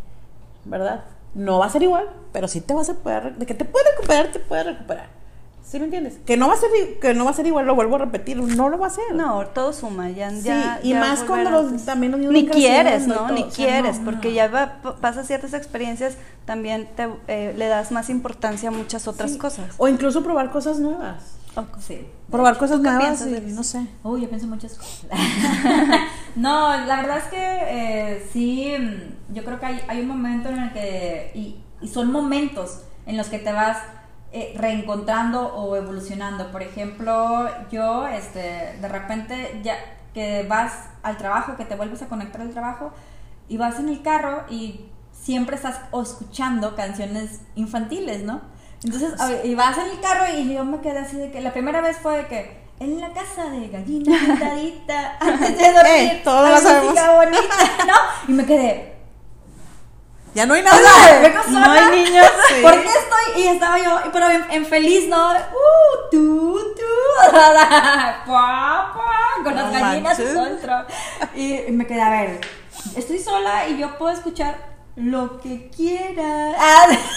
[0.65, 1.05] ¿verdad?
[1.35, 3.89] No va a ser igual, pero sí te vas a poder, de que te puedes
[3.95, 5.07] recuperar, te puedes recuperar.
[5.65, 6.19] ¿Sí me entiendes?
[6.27, 6.69] Que no va a ser
[7.01, 9.15] que no va a ser igual, lo vuelvo a repetir, no lo va a hacer.
[9.15, 12.49] No, todo suma, ya, Sí, ya- y ya más cuando los- también los niños Ni
[12.49, 13.15] quieres, ¿no?
[13.15, 14.35] todo, Ni o sea, quieres, no, porque no.
[14.35, 16.15] ya va, p- pasas ciertas experiencias,
[16.45, 19.39] también te, eh, le das más importancia a muchas otras Sí.
[19.39, 19.67] cosas.
[19.79, 21.37] O incluso probar cosas nuevas.
[21.81, 22.07] Sí.
[22.31, 23.87] Probar cosas ¿Tú qué nuevas piensas, y no sé.
[24.05, 25.07] Uy, yo pienso muchas cosas.
[26.37, 30.49] no, la verdad es que eh, sí, mm, yo creo que hay, hay un momento
[30.49, 33.79] en el que, y, y son momentos en los que te vas
[34.33, 36.53] eh, reencontrando o evolucionando.
[36.53, 39.75] Por ejemplo, yo, este, de repente, ya
[40.15, 40.73] que vas
[41.03, 42.93] al trabajo, que te vuelves a conectar al trabajo,
[43.49, 48.41] y vas en el carro y siempre estás escuchando canciones infantiles, ¿no?
[48.83, 49.13] Entonces,
[49.45, 51.99] y vas en el carro y yo me quedé así de que la primera vez
[51.99, 56.55] fue de que en la casa de gallina pintadita, antes de dormir, Eh, todos hay
[56.55, 56.85] lo sabemos.
[56.93, 57.57] música bonita,
[57.87, 57.95] ¿no?
[58.29, 58.95] Y me quedé,
[60.35, 60.79] Ya no hay o nada.
[60.79, 62.27] sea, vengo No hay niños.
[62.49, 62.55] Sí.
[62.63, 63.43] ¿Por qué estoy?
[63.43, 65.31] Y estaba yo, pero en, en feliz, ¿no?
[65.33, 67.31] Uh, tú, tú,
[68.27, 70.21] Pua, pua, con las No gallinas.
[71.35, 72.41] Y, y me quedé, a ver,
[72.97, 74.57] estoy sola y yo puedo escuchar
[75.03, 76.55] lo que quiera.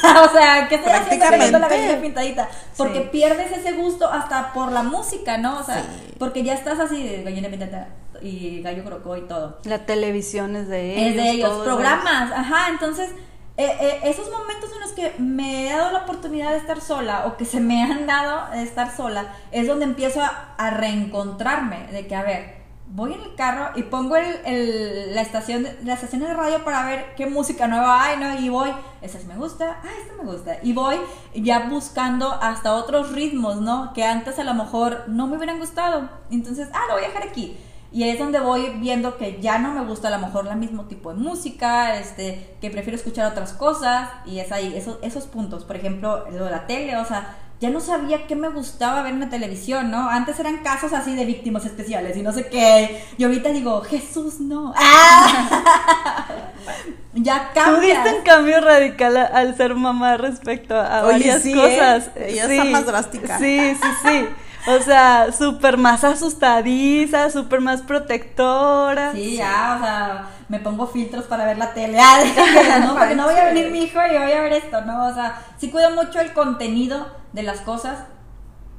[0.05, 2.49] Ah, o sea, ¿qué estoy haciendo viendo la gallina pintadita?
[2.77, 3.09] Porque Sí.
[3.11, 5.59] pierdes ese gusto hasta por la música, ¿no?
[5.59, 5.83] O sea,
[6.19, 7.87] porque ya estás así de gallina pintadita
[8.21, 11.09] y gallo crocó y todo La televisión es de ellos.
[11.09, 13.09] es de ellos, programas, ajá, entonces
[13.57, 17.25] eh, eh, esos momentos en los que me he dado la oportunidad de estar sola
[17.27, 21.87] o que se me han dado de estar sola es donde empiezo a, a reencontrarme,
[21.91, 22.62] de que a ver,
[22.95, 26.85] voy en el carro y pongo el, el- la estación la estación de radio para
[26.85, 28.39] ver qué música nueva hay, ¿no?
[28.39, 28.69] Y voy,
[29.05, 30.57] sí me gusta, ah, esta me gusta.
[30.61, 30.97] Y voy
[31.33, 33.93] ya buscando hasta otros ritmos, ¿no?
[33.93, 36.07] Que antes a lo mejor no me hubieran gustado.
[36.31, 37.57] Entonces, ah, lo voy a dejar aquí.
[37.91, 40.85] Y es donde voy viendo que ya no me gusta a lo mejor el mismo
[40.85, 45.63] tipo de música, este, que prefiero escuchar otras cosas, y es ahí, esos, esos puntos.
[45.63, 49.13] Por ejemplo, lo de la tele, o sea, ya no sabía qué me gustaba ver
[49.13, 50.09] en la televisión, ¿no?
[50.09, 53.01] Antes eran casos así de víctimas especiales y no sé qué.
[53.17, 54.73] Y ahorita digo, Jesús, no.
[54.75, 56.25] ¡Ah!
[57.13, 58.03] ya ¿Tú cambia.
[58.03, 61.55] diste un cambio radical a- al ser mamá respecto a Oye, varias sí, ¿eh?
[61.55, 62.09] cosas?
[62.17, 63.39] Ella está más drástica.
[63.39, 64.25] Sí, sí, sí.
[64.65, 69.11] O sea, súper más asustadiza, súper más protectora.
[69.13, 71.97] Sí, ya, o sea, me pongo filtros para ver la tele.
[71.99, 75.07] Ah, no, porque no voy a venir mi hijo y voy a ver esto, ¿no?
[75.07, 78.03] O sea, sí cuido mucho el contenido de las cosas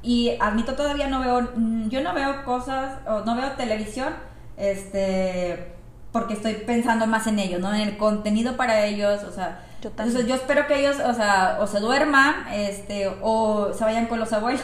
[0.01, 4.13] y admito todavía no veo, mm, yo no veo cosas, o no veo televisión,
[4.55, 5.73] este,
[6.13, 7.73] porque estoy pensando más en ellos, ¿no?
[7.73, 10.15] En el contenido para ellos, o sea, Yo también.
[10.15, 14.19] entonces yo espero que ellos, o sea, o se duerman, este, o se vayan con
[14.19, 14.61] los abuelos,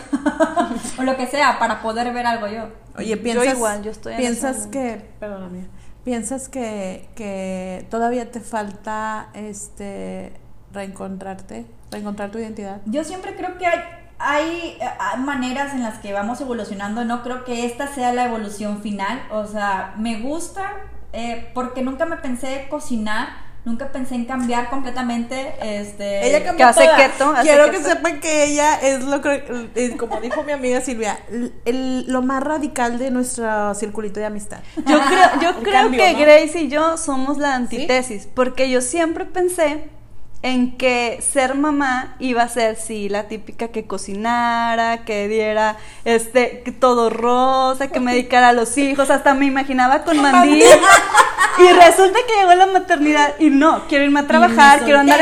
[0.97, 2.69] o lo que sea, para poder ver algo yo.
[2.97, 5.67] Oye, piensas, igual, yo estoy en piensas que, perdóname,
[6.03, 10.33] piensas que, que todavía te falta este
[10.73, 12.81] reencontrarte, reencontrar tu identidad.
[12.85, 13.79] Yo siempre creo que hay,
[14.19, 14.79] hay,
[15.19, 17.03] maneras en las que vamos evolucionando.
[17.05, 19.21] No creo que esta sea la evolución final.
[19.31, 20.71] O sea, me gusta
[21.13, 23.50] eh, porque nunca me pensé cocinar.
[23.63, 25.53] Nunca pensé en cambiar completamente.
[25.61, 26.97] Este, Ella Que cambió hace toda.
[26.97, 30.81] keto, hace Quiero que sepan que ella es lo que, eh, como dijo mi amiga
[30.81, 34.61] Silvia, el- el- lo más radical de nuestro circulito de amistad.
[34.87, 36.19] Yo creo, yo creo cambio, que ¿no?
[36.21, 39.89] Grace y yo somos la antítesis, porque yo siempre pensé
[40.43, 46.63] en que ser mamá iba a ser, sí, la típica que cocinara, que diera este
[46.79, 50.63] todo rosa, que me dedicara a los hijos, hasta me imanaba con mandil.
[51.59, 55.19] Y resulta que llegó la maternidad y no, quiero irme a trabajar, quiero andar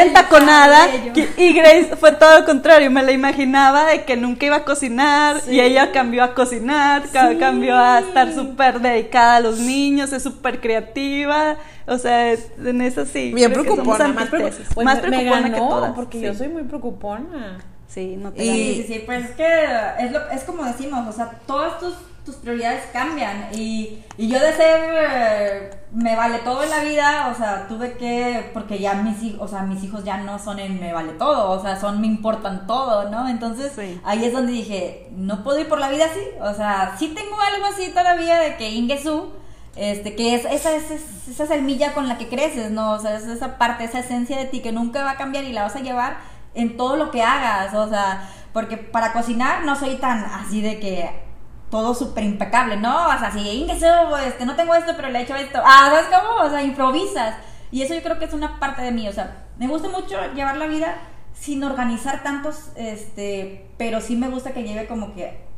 [0.88, 1.14] cabello.
[1.14, 4.64] qui- Y Grace fue todo lo contrario, me la imaginaba de que nunca iba a
[4.64, 10.14] cocinar y ella cambió a cocinar, ca- cambió a estar súper dedicada a los niños,
[10.14, 11.58] es súper creativa.
[11.90, 13.34] O sea, en eso sí.
[13.34, 14.68] Bien preocupona, más, antítesis.
[14.70, 15.94] preocu- pues más me- me preocupona que todas.
[15.94, 16.26] porque sí.
[16.26, 17.58] yo soy muy preocupona.
[17.88, 18.76] Sí, no te Sí, ganes.
[18.88, 19.64] sí, sí, pues es que
[20.00, 24.40] es, lo- es como decimos, o sea, todas tus, tus prioridades cambian y, y yo
[24.40, 28.94] de ser eh, me vale todo en la vida, o sea, tuve que, porque ya
[28.94, 31.80] mis hijos, o sea, mis hijos ya no son en me vale todo, o sea,
[31.80, 33.28] son me importan todo, ¿no?
[33.28, 34.00] Entonces Sí.
[34.04, 37.36] ahí es donde dije, no puedo ir por la vida así, o sea, sí tengo
[37.42, 39.32] algo así todavía de que Ingesu,
[39.76, 42.94] este, que es esa, esa, semilla con la que creces, ¿no?
[42.94, 45.54] O sea, es esa parte, esa esencia de ti que nunca va a cambiar y
[45.54, 46.18] la vas a llevar
[46.54, 50.80] en todo lo que hagas, o sea, porque para cocinar no soy tan así de
[50.80, 51.10] que
[51.70, 53.08] todo súper impecable, ¿no?
[53.08, 56.48] O sea, si este, no tengo esto, pero le he hecho esto, ah, ¿sabes cómo?
[56.48, 57.36] O sea, improvisas.
[57.72, 60.18] Y eso yo creo que es una parte de mí, o sea, me gusta mucho
[60.34, 60.96] llevar la vida
[61.34, 65.49] sin organizar tantos, este, pero sí me gusta que lleve como que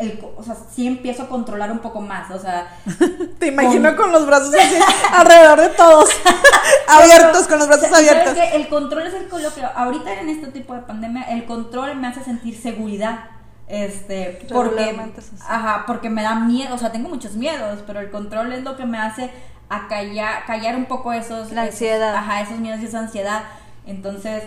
[0.00, 2.74] el, o sea, sí empiezo a controlar un poco más, o sea,
[3.38, 4.74] Te imagino con, los brazos así
[5.12, 6.10] alrededor de todos,
[6.88, 8.34] abiertos, con los brazos ¿sabes abiertos.
[8.34, 8.56] qué?
[8.56, 12.08] El control es el lo que ahorita en este tipo de pandemia, el control me
[12.08, 13.30] hace sentir seguridad.
[13.68, 15.00] Este, porque,
[15.48, 18.76] ajá, porque me da miedo, o sea, tengo muchos miedos, pero el control es lo
[18.76, 19.30] que me hace
[19.68, 22.14] acallar, callar un poco esos, La esos- ansiedad.
[22.16, 23.44] ajá, esos miedos y esa ansiedad.
[23.86, 24.42] Entonces,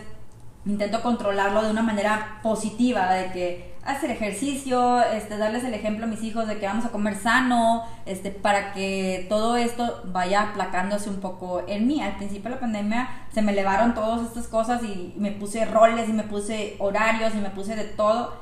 [0.65, 6.07] intento controlarlo de una manera positiva, de que hacer ejercicio, este, darles el ejemplo a
[6.07, 11.09] mis hijos de que vamos a comer sano, este, para que todo esto vaya aplacándose
[11.09, 12.01] un poco en mí.
[12.01, 16.07] Al principio de la pandemia se me elevaron todas estas cosas y me puse roles
[16.09, 18.34] y me puse horarios y me puse de todo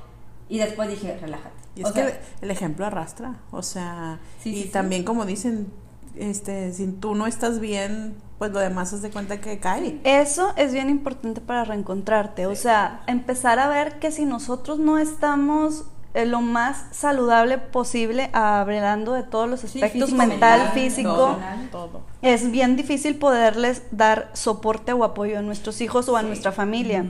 [0.48, 1.56] y después dije, relájate.
[1.76, 4.70] Y es O que sea, el ejemplo arrastra, o sea, Sí, y sí, sí.
[4.70, 5.72] también como dicen,
[6.16, 10.00] este, si tú no estás bien, pues lo demás se de cuenta que cae.
[10.04, 14.98] Eso es bien importante para reencontrarte, o sea, empezar a ver que si nosotros no
[14.98, 15.84] estamos
[16.16, 21.38] eh, lo más saludable posible, hablando de todos los aspectos físico, mental, mental, físico,
[21.72, 22.02] todo.
[22.24, 26.26] es bien difícil poderles dar soporte o apoyo a nuestros hijos o a Sí.
[26.26, 27.06] nuestra familia.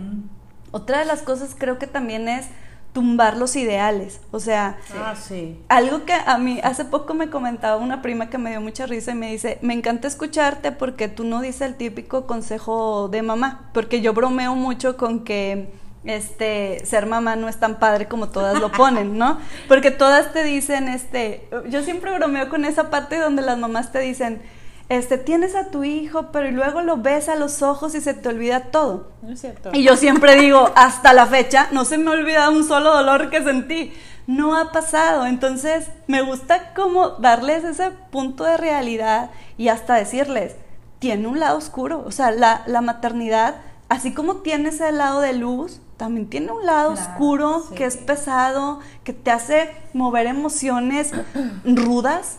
[0.71, 2.47] Otra de las cosas creo que también es
[2.93, 5.57] tumbar los ideales, o sea, Ah, sí.
[5.69, 9.11] algo que a mí hace poco me comentaba una prima que me dio mucha risa
[9.11, 13.69] y me dice, me encanta escucharte porque tú no dices el típico consejo de mamá,
[13.73, 15.71] porque yo bromeo mucho con que
[16.03, 19.37] este ser mamá no es tan padre como todas lo ponen, ¿no?
[19.67, 23.99] Porque todas te dicen este, yo siempre bromeo con esa parte donde las mamás te
[23.99, 24.41] dicen,
[24.97, 28.13] este tienes a tu hijo, pero y luego lo ves a los ojos y se
[28.13, 29.11] te olvida todo.
[29.21, 29.69] No es cierto.
[29.73, 33.29] Y yo siempre digo, hasta la fecha, no se me ha olvidado un solo dolor
[33.29, 33.93] que sentí.
[34.27, 35.25] No ha pasado.
[35.25, 40.55] Entonces, me gusta como darles ese punto de realidad y hasta decirles,
[40.99, 42.03] tiene un lado oscuro.
[42.05, 43.55] O sea, la, la maternidad,
[43.89, 47.75] así como tiene ese lado de luz, también tiene un lado Claro, oscuro sí.
[47.75, 51.11] que es pesado, que te hace mover emociones
[51.63, 52.37] rudas.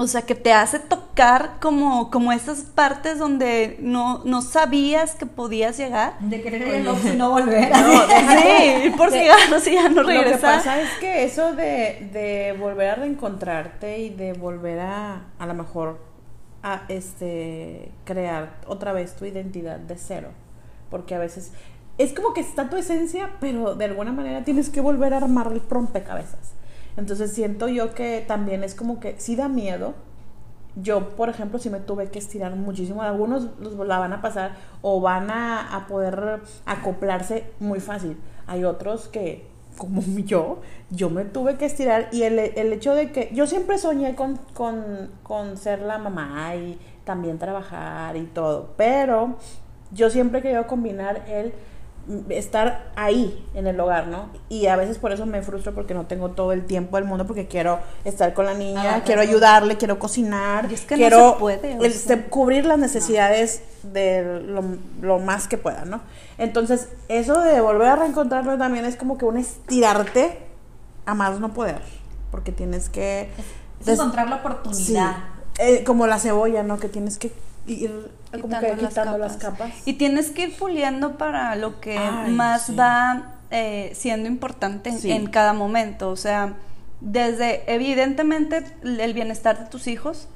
[0.00, 5.26] O sea, que te hace tocar como, como esas partes donde no, no sabías que
[5.26, 6.18] podías llegar.
[6.20, 7.70] De querer ir al Oxxo y no volver.
[7.70, 7.76] No,
[8.40, 10.56] Sí, ir por cigarros y ya no Lo que regresar.
[10.56, 15.52] pasa es que eso de, de volver a reencontrarte y de volver a, a lo
[15.52, 15.98] mejor,
[16.62, 20.28] a este, crear otra vez tu identidad de cero.
[20.90, 21.52] Porque a veces
[21.98, 25.52] es como que está tu esencia, pero de alguna manera tienes que volver a armar
[25.52, 26.54] el rompecabezas.
[26.96, 29.94] Entonces siento yo que también es como que sí da miedo.
[30.76, 33.02] Yo, por ejemplo, sí me tuve que estirar muchísimo.
[33.02, 38.16] Algunos los la van a pasar o van a, a poder acoplarse muy fácil.
[38.46, 40.60] Hay otros que, como yo,
[40.90, 42.08] yo me tuve que estirar.
[42.12, 46.54] Y el, el hecho de que yo siempre soñé con, con, con ser la mamá
[46.54, 48.74] y también trabajar y todo.
[48.76, 49.36] Pero
[49.92, 51.52] yo siempre he querido combinar el
[52.28, 54.30] estar ahí en el hogar, ¿no?
[54.48, 57.26] Y a veces por eso me frustro porque no tengo todo el tiempo del mundo
[57.26, 60.98] porque quiero estar con la niña, Ah, quiero ayudarle, quiero cocinar, Y es que no
[60.98, 62.26] quiero se puede, o sea.
[62.28, 64.62] cubrir las necesidades de lo,
[65.00, 66.00] lo más que pueda, ¿no?
[66.38, 70.38] Entonces, eso de volver a reencontrarlo también es como que un estirarte
[71.06, 71.80] a más no poder,
[72.30, 73.28] porque tienes que
[73.80, 75.16] Es encontrar la Sí, oportunidad.
[75.58, 76.78] eh, como la cebolla, ¿no?
[76.78, 77.30] Que tienes que
[77.74, 78.10] ir
[78.40, 79.70] como que quitando las capas.
[79.84, 82.74] Y tienes que ir puliendo para lo que Ay, más sí.
[82.74, 85.10] va eh, siendo importante en, Sí.
[85.10, 86.10] en cada momento.
[86.10, 86.54] O sea,
[87.00, 90.28] desde evidentemente el bienestar de tus hijos,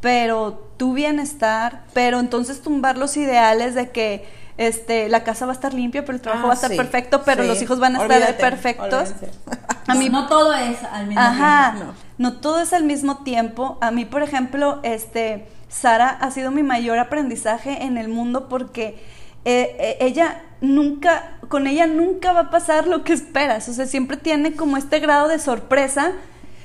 [0.00, 4.26] pero tu bienestar, pero entonces tumbar los ideales de que
[4.58, 6.76] este la casa va a estar limpia, pero el trabajo Ah, va a estar sí,
[6.76, 7.48] perfecto, pero sí.
[7.48, 9.14] los hijos van a estar Olvídate, perfectos.
[9.88, 11.72] A mí no todo es al mismo Ajá.
[11.72, 11.92] tiempo.
[12.18, 12.30] No.
[12.30, 13.78] no todo es al mismo tiempo.
[13.80, 19.02] A mí, por ejemplo, este, Sara ha sido mi mayor aprendizaje en el mundo porque
[19.44, 23.86] eh, eh, ella nunca, con ella nunca va a pasar lo que esperas, o sea,
[23.86, 26.12] siempre tiene como este grado de sorpresa.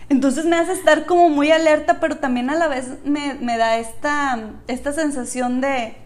[0.10, 3.78] Entonces me hace estar como muy alerta, pero también a la vez me, me da
[3.78, 5.98] esta, esta sensación de,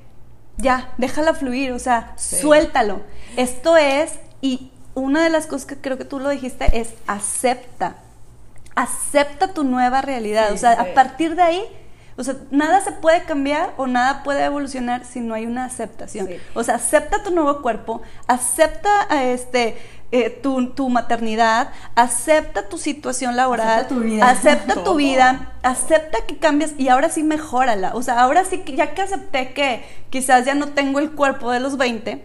[0.58, 3.02] ya, déjala fluir, o sea, suéltalo.
[3.36, 7.98] Esto es, y una de las cosas que creo que tú lo dijiste es acepta.
[8.74, 10.52] Acepta tu nueva realidad.
[10.52, 11.64] o sea, a partir de ahí,
[12.22, 16.30] o sea, nada se puede cambiar o nada puede evolucionar si no hay una aceptación.
[16.54, 19.76] O sea, acepta tu nuevo cuerpo, acepta este
[20.12, 26.38] eh, tu, maternidad, acepta tu situación laboral, acepta tu vida, acepta, tu vida, acepta que
[26.38, 27.96] cambies y ahora sí mejórala.
[27.96, 31.50] O sea, ahora sí que ya que acepté que quizás ya no tengo el cuerpo
[31.50, 32.22] de los 20,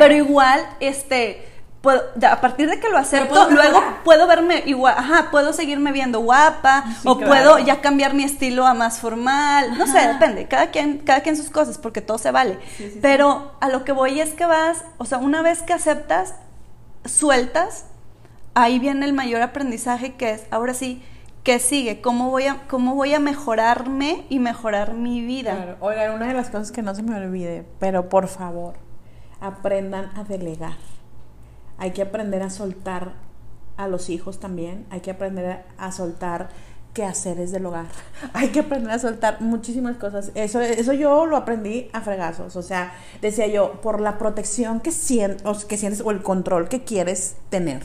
[0.00, 1.46] pero igual, este
[1.84, 6.84] a partir de que lo acepto, luego puedo verme igual, ajá, puedo seguirme viendo guapa
[7.04, 11.20] o puedo ya cambiar mi estilo a más formal, no sé, depende, cada quien, cada
[11.20, 12.58] quien sus cosas, porque todo se vale.
[13.02, 16.34] Pero a lo que voy es que vas, o sea, una vez que aceptas,
[17.04, 17.84] sueltas,
[18.54, 21.02] ahí viene el mayor aprendizaje que es, ahora sí,
[21.44, 22.00] ¿qué sigue?
[22.00, 25.54] ¿Cómo voy a, cómo voy a mejorarme y mejorar mi vida?
[25.54, 25.76] Claro.
[25.80, 28.74] Oigan, una de las cosas que no se me olvide, pero por favor,
[29.40, 30.76] aprendan a delegar
[31.78, 33.14] hay que aprender a soltar
[33.76, 36.48] a los hijos también, hay que aprender a soltar
[36.94, 37.86] quehaceres del hogar,
[38.32, 40.32] hay que aprender a soltar muchísimas cosas.
[40.34, 44.92] Eso, eso yo lo aprendí a fregazos, o sea, decía yo, por la protección que,
[44.92, 47.82] sientes, que sientes o el control que quieres tener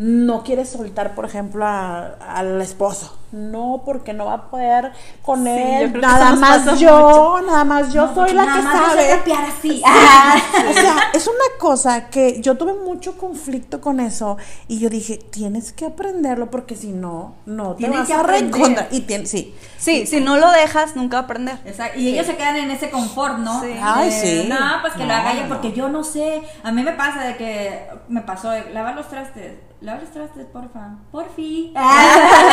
[0.00, 3.18] no quiere soltar, por ejemplo, al esposo.
[3.32, 4.92] No, porque no va a poder
[5.22, 5.92] con él.
[6.00, 9.12] Nada más yo, nada más yo soy la que sabe.
[9.34, 9.82] así.
[10.70, 14.38] o sea, es una cosa que yo tuve mucho conflicto con eso
[14.68, 18.88] y yo dije, tienes que aprenderlo porque si no, no te vas a reencontrar.
[18.90, 19.54] Y sí.
[19.76, 21.58] Sí, si no lo dejas, nunca va a aprender.
[21.66, 22.00] Exacto.
[22.00, 23.60] Y ellos se quedan en ese confort, ¿no?
[23.60, 23.74] Sí.
[23.82, 24.46] Ay, sí.
[24.48, 26.40] No, pues que lo haga ella porque yo no sé.
[26.64, 30.98] A mí me pasa de que me pasó de lavar los trastes Laura trastes, porfa.
[31.10, 31.72] Porfi.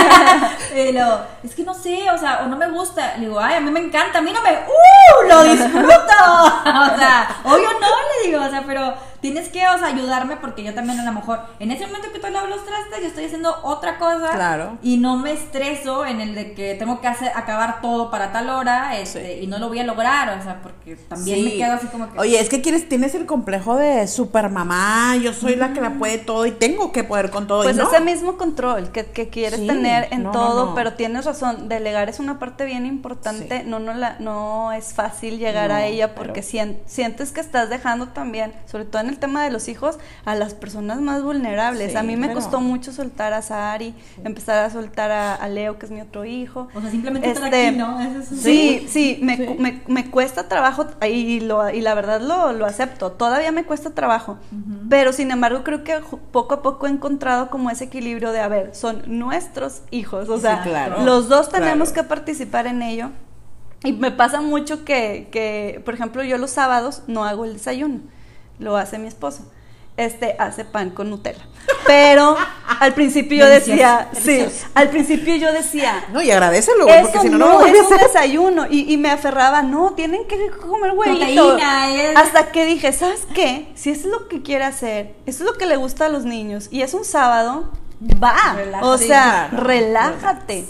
[0.73, 3.17] Pero, es que no sé, o sea, o no me gusta.
[3.17, 4.51] Le digo, ay, a mí me encanta, a mí no me.
[4.51, 5.28] ¡Uh!
[5.28, 5.84] ¡Lo disfruto!
[5.84, 7.88] o sea, obvio no,
[8.21, 11.11] le digo, o sea, pero tienes que, o sea, ayudarme porque yo también a lo
[11.11, 14.30] mejor, en ese momento que tú lavas los trastes, yo estoy haciendo otra cosa.
[14.32, 14.78] Claro.
[14.82, 18.49] Y no me estreso en el de que tengo que hacer, acabar todo para tal
[18.49, 21.88] hora este, y no lo voy a lograr, o sea, porque también me quedo así
[21.88, 22.19] como que...
[22.19, 25.95] Oye, es que quieres, tienes el complejo de super mamá, yo soy la que la
[25.95, 27.63] puede todo y tengo que poder con todo.
[27.63, 32.39] Pues ese mismo control que, quieres tener en todo, pero tienes razón, delegar es una
[32.39, 37.41] parte bien importante, no, no, la, no es fácil llegar a ella porque sientes que
[37.41, 41.24] estás dejando también, sobre todo en el tema de los hijos a las personas más
[41.24, 41.95] vulnerables.
[41.95, 43.93] a mí me costó mucho soltar a Sari,
[44.24, 46.68] empezar a soltar a, Leo, que es mi otro hijo.
[46.76, 47.99] O sea, simplemente estar aquí, este, ¿no?
[48.24, 53.11] sí, sí, me, me, cuesta trabajo y, lo, y la verdad lo, lo acepto.
[53.11, 54.38] Todavía me cuesta trabajo.
[54.89, 55.99] Pero sin embargo, creo que
[56.32, 60.28] poco a poco he encontrado como ese equilibrio de, a ver, son nuestros hijos.
[60.30, 63.12] O sea, los dos tenemos que participar en ello.
[63.84, 68.01] Y me pasa mucho que, que, por ejemplo, yo los sábados no hago el desayuno
[68.60, 69.51] lo hace mi esposo.
[69.97, 71.43] Este hace pan con Nutella.
[71.87, 72.37] Pero
[72.79, 77.29] al principio yo decía, sí, al principio yo decía, no, y agradecelo, güey, porque si
[77.29, 78.67] no, no, no es un desayuno.
[78.69, 81.57] Y, y, me aferraba, no, tienen que comer huevito.
[82.15, 83.71] Hasta que dije, ¿sabes qué?
[83.75, 86.25] Si eso es lo que quiere hacer, eso es lo que le gusta a los
[86.25, 87.71] niños, y es un sábado,
[88.23, 88.57] va.
[88.81, 90.65] o sea, relájate.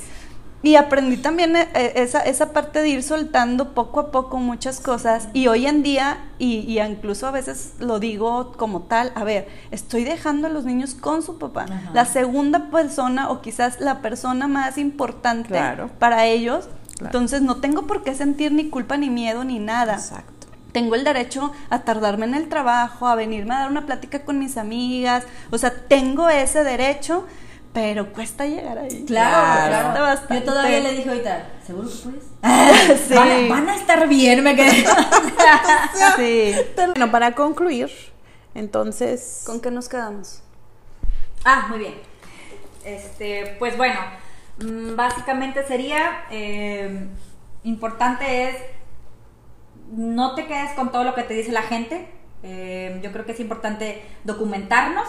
[0.64, 4.80] Y aprendí también eh, eh, esa, esa parte de ir soltando poco a poco muchas
[4.80, 5.28] cosas.
[5.34, 10.04] Y hoy en día, y, incluso a veces lo digo como tal, a ver, estoy
[10.04, 14.78] dejando a los niños con su papá, la segunda persona o quizás la persona más
[14.78, 15.60] importante
[16.00, 16.70] para ellos,
[17.02, 19.94] entonces no tengo por qué sentir ni culpa ni miedo ni nada.
[19.94, 20.48] Exacto.
[20.72, 24.38] Tengo el derecho a tardarme en el trabajo, a venirme a dar una plática con
[24.40, 27.26] mis amigas, o sea, tengo ese derecho
[27.74, 29.06] pero cuesta llegar ahí.
[29.06, 30.22] Claro, claro.
[30.30, 32.24] Yo todavía le dije ahorita, ¿seguro que puedes?
[33.08, 33.14] sí.
[33.14, 34.86] Van, a estar bien, me quedé.
[36.16, 36.56] sí.
[36.76, 37.92] Bueno, para concluir,
[38.56, 39.44] entonces.
[39.46, 40.42] ¿Con qué nos quedamos?
[41.46, 41.96] Ah, muy bien.
[42.84, 44.00] Este, pues bueno,
[44.60, 47.08] mm, básicamente sería eh,
[47.64, 48.56] importante es
[49.92, 52.10] no te quedes con todo lo que te dice la gente.
[52.44, 55.08] Eh, yo creo que es importante documentarnos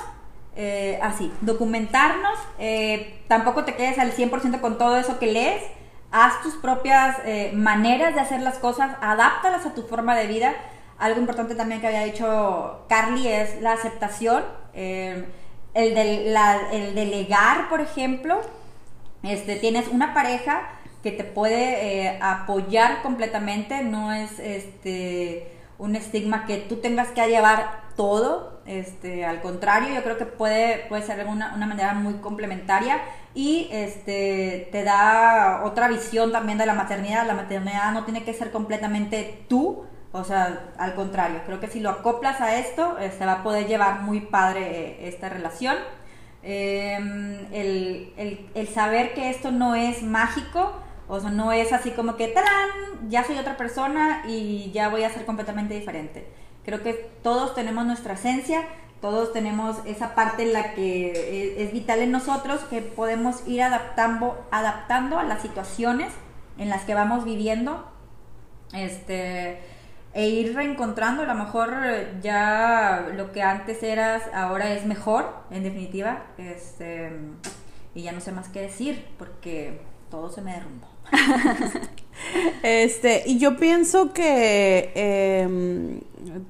[0.60, 5.62] eh, así, documentarnos, eh, tampoco te quedes al 100% con todo eso que lees,
[6.10, 10.56] haz tus propias eh, maneras de hacer las cosas, adáptalas a tu forma de vida.
[10.98, 14.42] Algo importante también que había dicho Carly es la aceptación,
[14.74, 15.28] el,
[15.74, 18.40] el delegar, por ejemplo,
[19.22, 20.70] este, tienes una pareja
[21.04, 27.87] que te puede apoyar completamente, no es este un estigma que tú tengas que llevar
[27.98, 33.00] todo, este, al contrario, yo creo que puede, puede ser una, una manera muy complementaria
[33.34, 38.32] y este, te da otra visión también de la maternidad, la maternidad no tiene que
[38.34, 43.10] ser completamente tú, o sea, al contrario, creo que si lo acoplas a esto, eh,
[43.10, 45.76] se va a poder llevar muy padre eh, esta relación.
[46.44, 50.72] Em, el, el, el saber que esto no es mágico,
[51.08, 53.08] o sea, no es así como que, ¡tarán!
[53.08, 56.37] Ya soy otra persona y ya voy a ser completamente diferente.
[56.68, 56.92] Creo que
[57.22, 58.62] todos tenemos nuestra esencia,
[59.00, 64.46] todos tenemos esa parte en la que es, vital en nosotros, que podemos ir adaptando,
[64.50, 66.12] adaptando a las situaciones
[66.58, 67.90] en las que vamos viviendo.
[68.74, 69.62] Este
[70.12, 71.72] e ir reencontrando, a lo mejor
[72.20, 77.10] ya lo que antes eras, ahora es mejor, en definitiva, este,
[77.94, 80.97] y ya no sé más qué decir, porque todo se me derrumbó.
[82.62, 86.00] este, y yo pienso que em,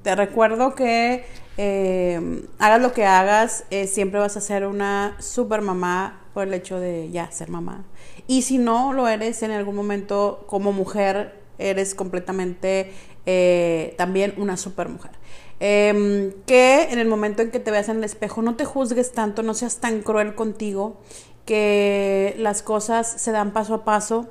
[0.02, 1.24] te recuerdo que
[1.56, 6.54] em, hagas lo que hagas, eh, siempre vas a ser una super mamá por el
[6.54, 7.84] hecho de ya ser mamá.
[8.26, 12.92] Y si no lo eres en algún momento como mujer, eres completamente
[13.26, 15.12] eh, también una super mujer.
[15.60, 19.10] Em, que en el momento en que te veas en el espejo no te juzgues
[19.10, 21.00] tanto, no seas tan cruel contigo,
[21.48, 24.26] que las cosas se dan paso a paso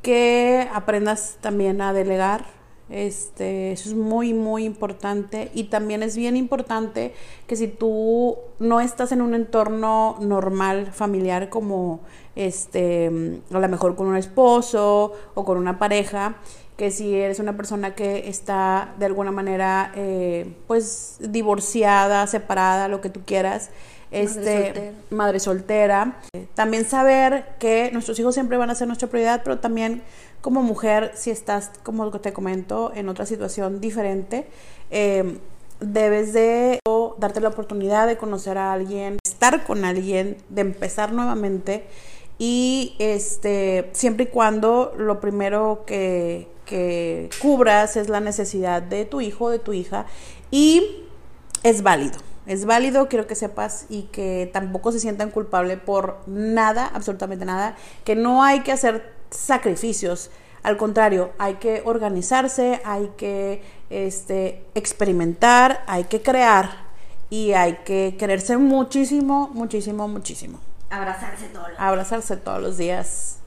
[0.00, 2.46] que aprendas también a delegar.
[2.88, 5.50] Este, eso es muy, muy importante.
[5.52, 7.12] Y también es bien importante
[7.46, 12.00] que si tú no estás en un entorno normal, familiar, como
[12.34, 16.36] este, a lo mejor con un esposo o con una pareja,
[16.78, 23.02] que si eres una persona que está de alguna manera, eh, pues, divorciada, separada, lo
[23.02, 23.70] que tú quieras,
[24.14, 26.20] este, madre soltera.
[26.54, 30.02] También saber que nuestros hijos siempre van a ser nuestra prioridad, pero también
[30.40, 34.46] como mujer, si estás, como te comento, en otra situación diferente,
[34.90, 35.38] em,
[35.80, 36.80] debes de
[37.18, 41.84] darte la oportunidad de conocer a alguien, estar con alguien, de empezar nuevamente
[42.38, 49.20] y este siempre y cuando lo primero que, que cubras es la necesidad de tu
[49.20, 50.06] hijo, de tu hija
[50.50, 51.04] y
[51.62, 56.90] es válido es válido, quiero que sepas y que tampoco se sientan culpables por nada,
[56.92, 60.30] absolutamente nada, que no hay que hacer sacrificios,
[60.62, 66.84] al contrario, hay que organizarse, hay que este, experimentar, hay que crear
[67.28, 70.60] y hay que quererse muchísimo, muchísimo, muchísimo.
[70.88, 71.80] Abrazarse todos los días.
[71.80, 73.38] Abrazarse todos los días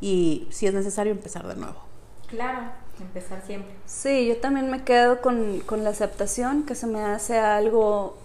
[0.00, 1.80] y si es necesario empezar de nuevo.
[2.26, 3.72] Claro empezar siempre.
[3.86, 8.18] Sí, yo también me quedo con, con, la aceptación, que se me hace algo,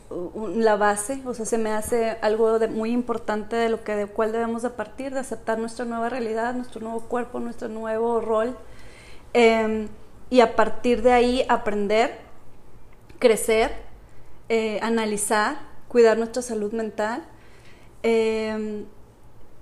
[0.55, 4.07] la base, o sea, se me hace algo de, muy importante de lo que de
[4.07, 8.57] cuál debemos de partir, de aceptar nuestra nueva realidad, nuestro nuevo cuerpo, nuestro nuevo rol,
[9.33, 9.87] em,
[10.29, 12.19] y a partir de ahí aprender,
[13.19, 13.71] crecer,
[14.49, 15.57] eh, analizar,
[15.87, 17.23] cuidar nuestra salud mental.
[18.03, 18.85] Em,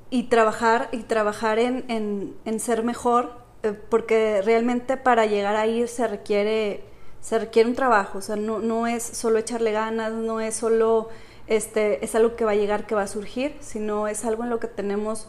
[0.09, 5.87] y trabajar y trabajar en, en, en ser mejor eh, porque realmente para llegar ahí
[5.87, 6.83] se requiere,
[7.21, 11.09] se requiere un trabajo, o sea, no, no es solo echarle ganas, no es solo,
[11.47, 14.49] este, es algo que va a llegar, que va a surgir, sino es algo en
[14.49, 15.27] lo que tenemos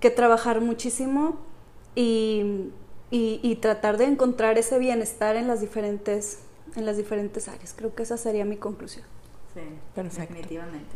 [0.00, 1.36] que trabajar muchísimo
[1.96, 2.70] y,
[3.10, 6.38] y, tratar de encontrar ese bienestar en las diferentes,
[6.76, 7.74] en las diferentes áreas.
[7.76, 9.04] Creo que esa sería mi conclusión.
[9.54, 9.62] Sí,
[9.96, 10.34] Perfecto.
[10.34, 10.94] definitivamente.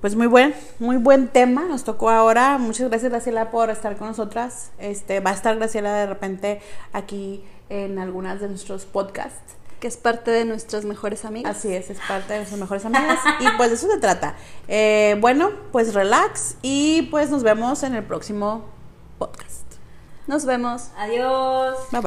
[0.00, 2.56] Pues muy buen, muy buen tema, nos tocó ahora.
[2.58, 4.70] Muchas gracias Graciela por estar con nosotras.
[4.78, 6.60] Este, va a estar Graciela de repente
[6.92, 9.54] aquí en algunas de nuestros podcasts.
[9.80, 11.56] Que es parte de nuestras mejores amigas.
[11.56, 13.18] Así es, es parte de nuestras mejores amigas.
[13.40, 14.34] y pues de eso se trata.
[14.66, 18.64] Eh, bueno, pues relax y pues nos vemos en el próximo
[19.18, 19.66] podcast.
[20.26, 20.88] Nos vemos.
[20.96, 21.78] Adiós.
[21.90, 22.06] Bye bye.